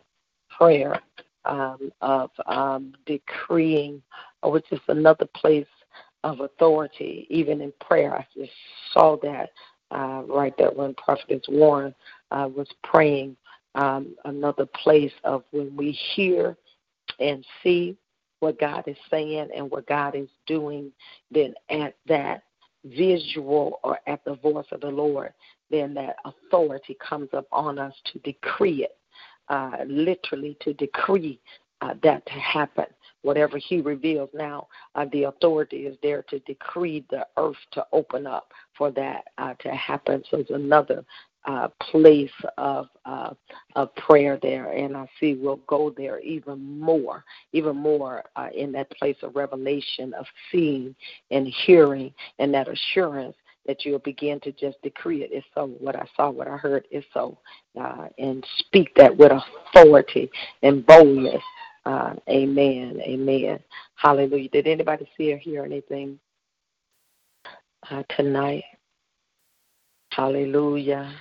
[0.51, 1.01] prayer
[1.45, 4.03] um, of um, decreeing,
[4.45, 5.67] which is another place
[6.25, 8.15] of authority, even in prayer.
[8.17, 8.53] I just
[8.93, 9.51] saw that
[9.91, 11.95] uh, right there when Prophetess Warren
[12.31, 13.37] uh, was praying
[13.75, 16.57] um, another place of when we hear
[17.19, 17.97] and see
[18.41, 20.91] what God is saying and what God is doing,
[21.31, 22.43] then at that
[22.85, 25.33] visual or at the voice of the Lord,
[25.71, 28.97] then that authority comes up on us to decree it,
[29.49, 31.39] uh, literally to decree
[31.83, 32.87] uh, that to happen.
[33.23, 38.27] Whatever He reveals now, uh, the authority is there to decree the earth to open
[38.27, 40.23] up for that uh, to happen.
[40.31, 41.05] So it's another
[41.47, 43.33] uh, place of uh,
[43.75, 48.73] of prayer there, and I see we'll go there even more, even more uh, in
[48.73, 50.95] that place of revelation of seeing
[51.31, 53.37] and hearing, and that assurance
[53.67, 55.31] that you'll begin to just decree it.
[55.33, 55.67] It's so.
[55.79, 57.39] What I saw, what I heard is so,
[57.81, 60.31] uh, and speak that with authority
[60.63, 61.43] and boldness.
[61.87, 63.01] Uh, amen.
[63.03, 63.59] Amen.
[63.95, 64.51] Hallelujah.
[64.51, 66.19] Did anybody see or hear anything
[67.91, 68.65] uh, tonight?
[70.11, 71.15] Hallelujah.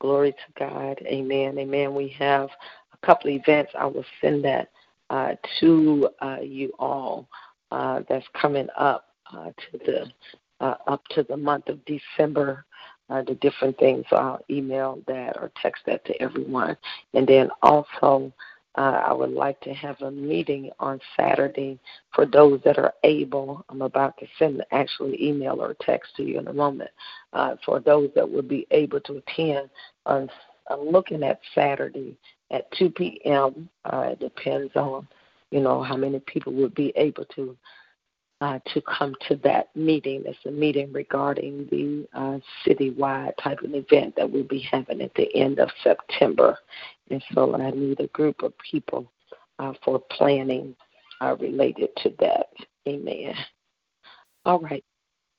[0.00, 0.98] Glory to God.
[1.06, 1.58] Amen.
[1.58, 1.94] Amen.
[1.94, 2.48] We have
[2.92, 3.72] a couple events.
[3.78, 4.70] I will send that
[5.10, 7.28] uh, to uh, you all
[7.70, 10.12] uh, that's coming up uh, to the
[10.60, 12.64] uh, up to the month of December.
[13.08, 14.04] Uh, the different things.
[14.10, 16.76] So I'll email that or text that to everyone.
[17.14, 18.32] And then also,
[18.76, 21.78] uh, I would like to have a meeting on Saturday
[22.14, 23.64] for those that are able.
[23.68, 26.90] I'm about to send actually email or text to you in a moment.
[27.32, 29.70] Uh, for those that would be able to attend,
[30.04, 30.28] on,
[30.70, 32.16] I'm looking at Saturday
[32.50, 33.68] at 2 p.m.
[33.84, 35.08] Uh, it depends on,
[35.50, 37.56] you know, how many people would be able to
[38.40, 40.22] uh, to come to that meeting.
[40.26, 45.14] It's a meeting regarding the uh, citywide type of event that we'll be having at
[45.14, 46.58] the end of September.
[47.10, 49.10] And so I need a group of people
[49.58, 50.74] uh, for planning
[51.20, 52.48] uh, related to that.
[52.88, 53.34] Amen.
[54.44, 54.84] All right.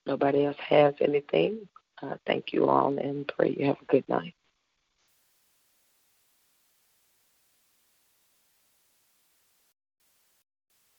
[0.06, 1.68] Nobody else has anything.
[2.02, 4.34] Uh, thank you all and pray you have a good night.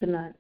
[0.01, 0.35] Good night.